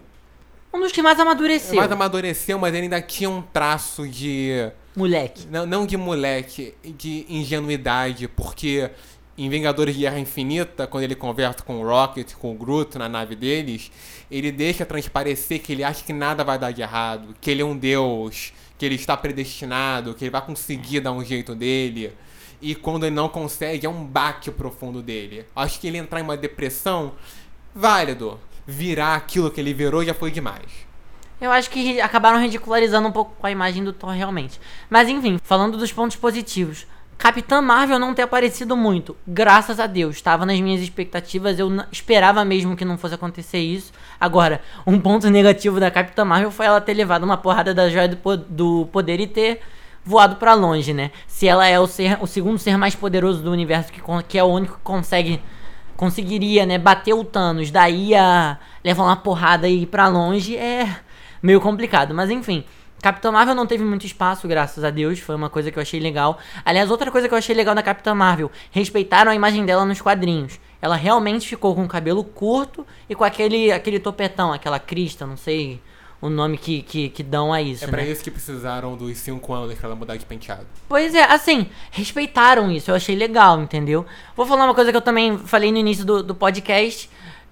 [0.73, 1.77] Um dos que mais amadureceu.
[1.77, 4.71] mais amadureceu, mas ele ainda tinha um traço de.
[4.97, 5.47] Moleque.
[5.49, 8.91] Não, não de moleque, de ingenuidade, porque
[9.39, 13.09] em Vingadores de Guerra Infinita, quando ele conversa com o Rocket, com o Groot na
[13.09, 13.91] nave deles,
[14.29, 17.65] ele deixa transparecer que ele acha que nada vai dar de errado, que ele é
[17.65, 22.13] um deus, que ele está predestinado, que ele vai conseguir dar um jeito dele.
[22.61, 25.47] E quando ele não consegue, é um baque profundo dele.
[25.55, 27.13] Acho que ele entrar em uma depressão,
[27.73, 28.41] válido.
[28.67, 30.89] Virar aquilo que ele virou já foi demais.
[31.41, 34.61] Eu acho que acabaram ridicularizando um pouco a imagem do Thor realmente.
[34.91, 36.85] Mas enfim, falando dos pontos positivos.
[37.19, 40.15] Capitã Marvel não ter aparecido muito, graças a Deus.
[40.15, 43.93] Estava nas minhas expectativas, eu esperava mesmo que não fosse acontecer isso.
[44.21, 48.07] Agora, um ponto negativo da Capitã Marvel foi ela ter levado uma porrada da joia
[48.07, 49.61] do, po do poder e ter
[50.05, 51.11] voado para longe, né?
[51.27, 54.45] Se ela é o, ser, o segundo ser mais poderoso do universo, que, que é
[54.45, 55.43] o único que consegue
[55.97, 60.89] conseguiria, né, bater o Thanos, daí a levar uma porrada e ir pra longe é
[61.43, 62.65] meio complicado, mas enfim.
[63.01, 66.01] Capitã Marvel não teve muito espaço, graças a Deus, foi uma coisa que eu achei
[66.01, 66.39] legal.
[66.65, 70.01] Aliás, outra coisa que eu achei legal da Capitã Marvel, respeitaram a imagem dela nos
[70.01, 70.59] quadrinhos.
[70.83, 75.37] Ela realmente ficou com o cabelo curto e com aquele, aquele topetão, aquela crista, não
[75.37, 75.81] sei
[76.21, 77.93] o nome que, que, que dão a isso, É né?
[77.93, 80.67] pra isso que precisaram dos 5 anos pra ela mudar de penteado.
[80.89, 84.05] Pois é, assim, respeitaram isso, eu achei legal, entendeu?
[84.37, 87.09] Vou falar uma coisa que eu também falei no início do, do podcast.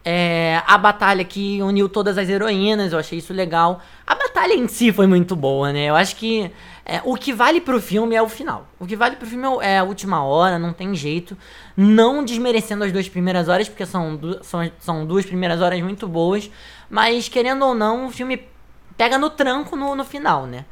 [0.09, 3.81] É, a batalha que uniu todas as heroínas, eu achei isso legal.
[4.07, 5.87] A batalha em si foi muito boa, né?
[5.87, 6.49] Eu acho que
[6.85, 8.69] é, o que vale pro filme é o final.
[8.79, 11.37] O que vale pro filme é é a última hora, não tem jeito.
[11.77, 16.49] Não desmerecendo as duas primeiras horas, porque são, são, são duas primeiras horas muito boas.
[16.89, 18.41] Mas, querendo ou não, o filme
[18.97, 20.65] pega no tranco no, no final, né?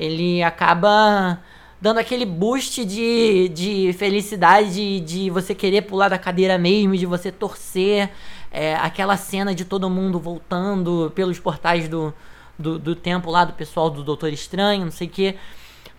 [0.00, 1.38] Ele acaba
[1.78, 7.04] dando aquele boost de, de felicidade, de, de você querer pular da cadeira mesmo, de
[7.04, 8.10] você torcer.
[8.50, 12.14] É, aquela cena de todo mundo voltando pelos portais do,
[12.58, 15.34] do, do tempo lá, do pessoal do Doutor Estranho, não sei o que.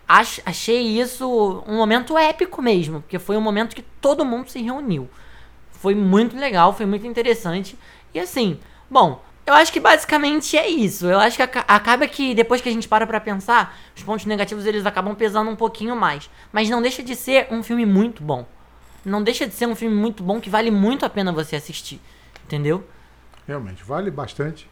[0.08, 5.08] achei isso um momento épico mesmo, porque foi um momento que todo mundo se reuniu.
[5.72, 7.76] Foi muito legal, foi muito interessante.
[8.12, 8.58] E assim,
[8.90, 11.06] bom, eu acho que basicamente é isso.
[11.06, 14.26] Eu acho que aca- acaba que depois que a gente para pra pensar, os pontos
[14.26, 16.28] negativos eles acabam pesando um pouquinho mais.
[16.52, 18.46] Mas não deixa de ser um filme muito bom.
[19.04, 22.00] Não deixa de ser um filme muito bom que vale muito a pena você assistir.
[22.50, 22.82] Entendeu?
[23.46, 24.68] Realmente, vale bastante.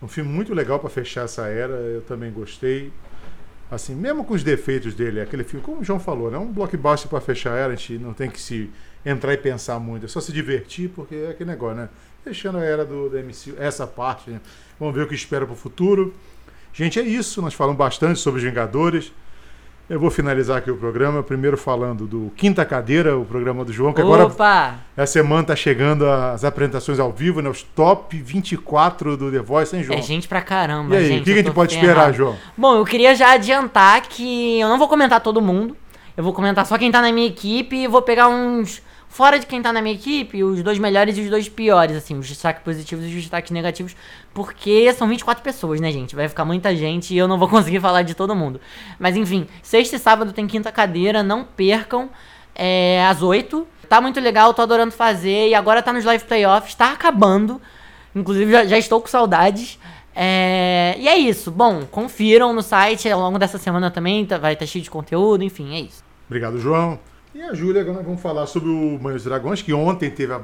[0.00, 2.90] Um filme muito legal pra fechar essa era, eu também gostei.
[3.70, 6.38] Assim, mesmo com os defeitos dele, aquele filme, como o João falou, né?
[6.38, 8.70] Um blockbuster pra fechar a era, a gente não tem que se
[9.04, 11.90] entrar e pensar muito, é só se divertir, porque é aquele negócio, né?
[12.24, 14.40] Fechando a era do, do MCU, essa parte, né?
[14.80, 16.14] Vamos ver o que espera pro futuro.
[16.72, 19.12] Gente, é isso, nós falamos bastante sobre os Vingadores.
[19.88, 23.94] Eu vou finalizar aqui o programa, primeiro falando do Quinta Cadeira, o programa do João,
[23.94, 24.74] que agora Opa!
[24.94, 27.48] essa semana tá chegando as apresentações ao vivo, né?
[27.48, 29.98] Os top 24 do The Voice, hein, João?
[29.98, 31.20] É gente pra caramba, e aí, gente.
[31.22, 31.90] o que, a gente pode ferrado.
[31.90, 32.36] esperar, João?
[32.54, 35.74] Bom, eu queria já adiantar que eu não vou comentar todo mundo.
[36.14, 38.82] Eu vou comentar só quem tá na minha equipe e vou pegar uns.
[39.08, 42.16] Fora de quem tá na minha equipe, os dois melhores e os dois piores, assim,
[42.18, 43.96] os destaques positivos e os destaques negativos,
[44.34, 46.14] porque são 24 pessoas, né, gente?
[46.14, 48.60] Vai ficar muita gente e eu não vou conseguir falar de todo mundo.
[48.98, 52.10] Mas enfim, sexta e sábado tem quinta cadeira, não percam.
[52.54, 53.66] É às 8.
[53.88, 55.48] Tá muito legal, tô adorando fazer.
[55.48, 57.60] E agora tá nos live playoffs, tá acabando.
[58.14, 59.78] Inclusive, já, já estou com saudades.
[60.14, 61.50] É, e é isso.
[61.50, 64.26] Bom, confiram no site ao longo dessa semana também.
[64.26, 66.02] tá- vai estar cheio de conteúdo, enfim, é isso.
[66.26, 66.98] Obrigado, João.
[67.38, 70.42] E a Júlia, agora vamos falar sobre o Mãe dos Dragões, que ontem teve a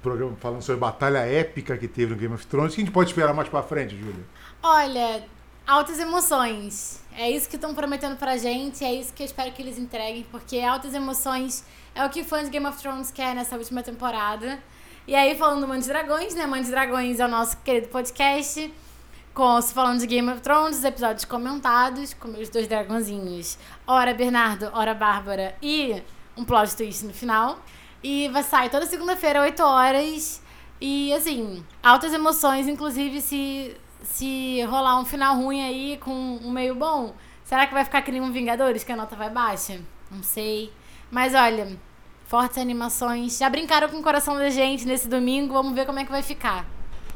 [0.00, 2.72] programa falando sobre a batalha épica que teve no Game of Thrones.
[2.72, 4.24] O que a gente pode esperar mais pra frente, Júlia?
[4.62, 5.24] Olha,
[5.66, 7.02] altas emoções.
[7.16, 10.24] É isso que estão prometendo pra gente, é isso que eu espero que eles entreguem,
[10.30, 11.64] porque altas emoções
[11.96, 14.60] é o que fãs de Game of Thrones quer nessa última temporada.
[15.04, 16.46] E aí, falando do Mãe dos Dragões, né?
[16.46, 18.72] Mãe dos Dragões é o nosso querido podcast.
[19.34, 23.58] Com, falando de Game of Thrones, episódios comentados, com meus dois dragãozinhos.
[23.84, 26.02] Ora Bernardo, ora Bárbara e
[26.36, 27.58] um plot twist no final.
[28.02, 30.42] E vai sair toda segunda-feira, 8 horas.
[30.80, 36.74] E assim, altas emoções, inclusive se, se rolar um final ruim aí com um meio
[36.74, 37.14] bom,
[37.44, 39.80] será que vai ficar que nem um Vingadores, que a nota vai baixa?
[40.10, 40.70] Não sei.
[41.10, 41.76] Mas olha,
[42.26, 43.38] fortes animações.
[43.38, 46.22] Já brincaram com o coração da gente nesse domingo, vamos ver como é que vai
[46.22, 46.66] ficar.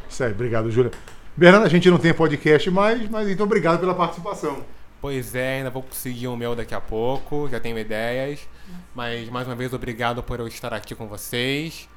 [0.08, 0.90] Isso aí, obrigado, Júlia.
[1.36, 4.64] Bernardo, a gente não tem podcast mais, mas então obrigado pela participação.
[5.00, 8.46] Pois é, ainda vou conseguir o meu daqui a pouco, já tenho ideias.
[8.94, 11.88] Mas mais uma vez, obrigado por eu estar aqui com vocês.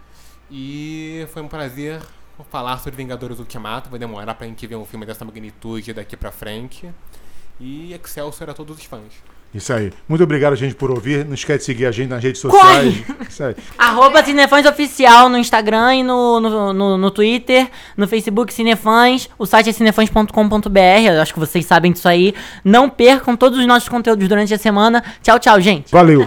[0.50, 2.02] E foi um prazer
[2.50, 3.90] falar sobre Vingadores Ultimato.
[3.90, 6.90] Vai demorar pra gente ver um filme dessa magnitude daqui pra frente.
[7.60, 9.14] E Excelsior a todos os fãs.
[9.54, 9.92] Isso aí.
[10.08, 11.26] Muito obrigado, gente, por ouvir.
[11.26, 13.04] Não esquece de seguir a gente nas redes sociais.
[13.30, 13.56] Isso aí.
[13.78, 19.46] Arroba Cinefãs Oficial no Instagram e no, no, no, no Twitter, no Facebook Cinefãs, o
[19.46, 22.34] site é cinefãs.com.br, eu acho que vocês sabem disso aí.
[22.64, 25.04] Não percam todos os nossos conteúdos durante a semana.
[25.22, 25.92] Tchau, tchau, gente.
[25.92, 26.22] Valeu.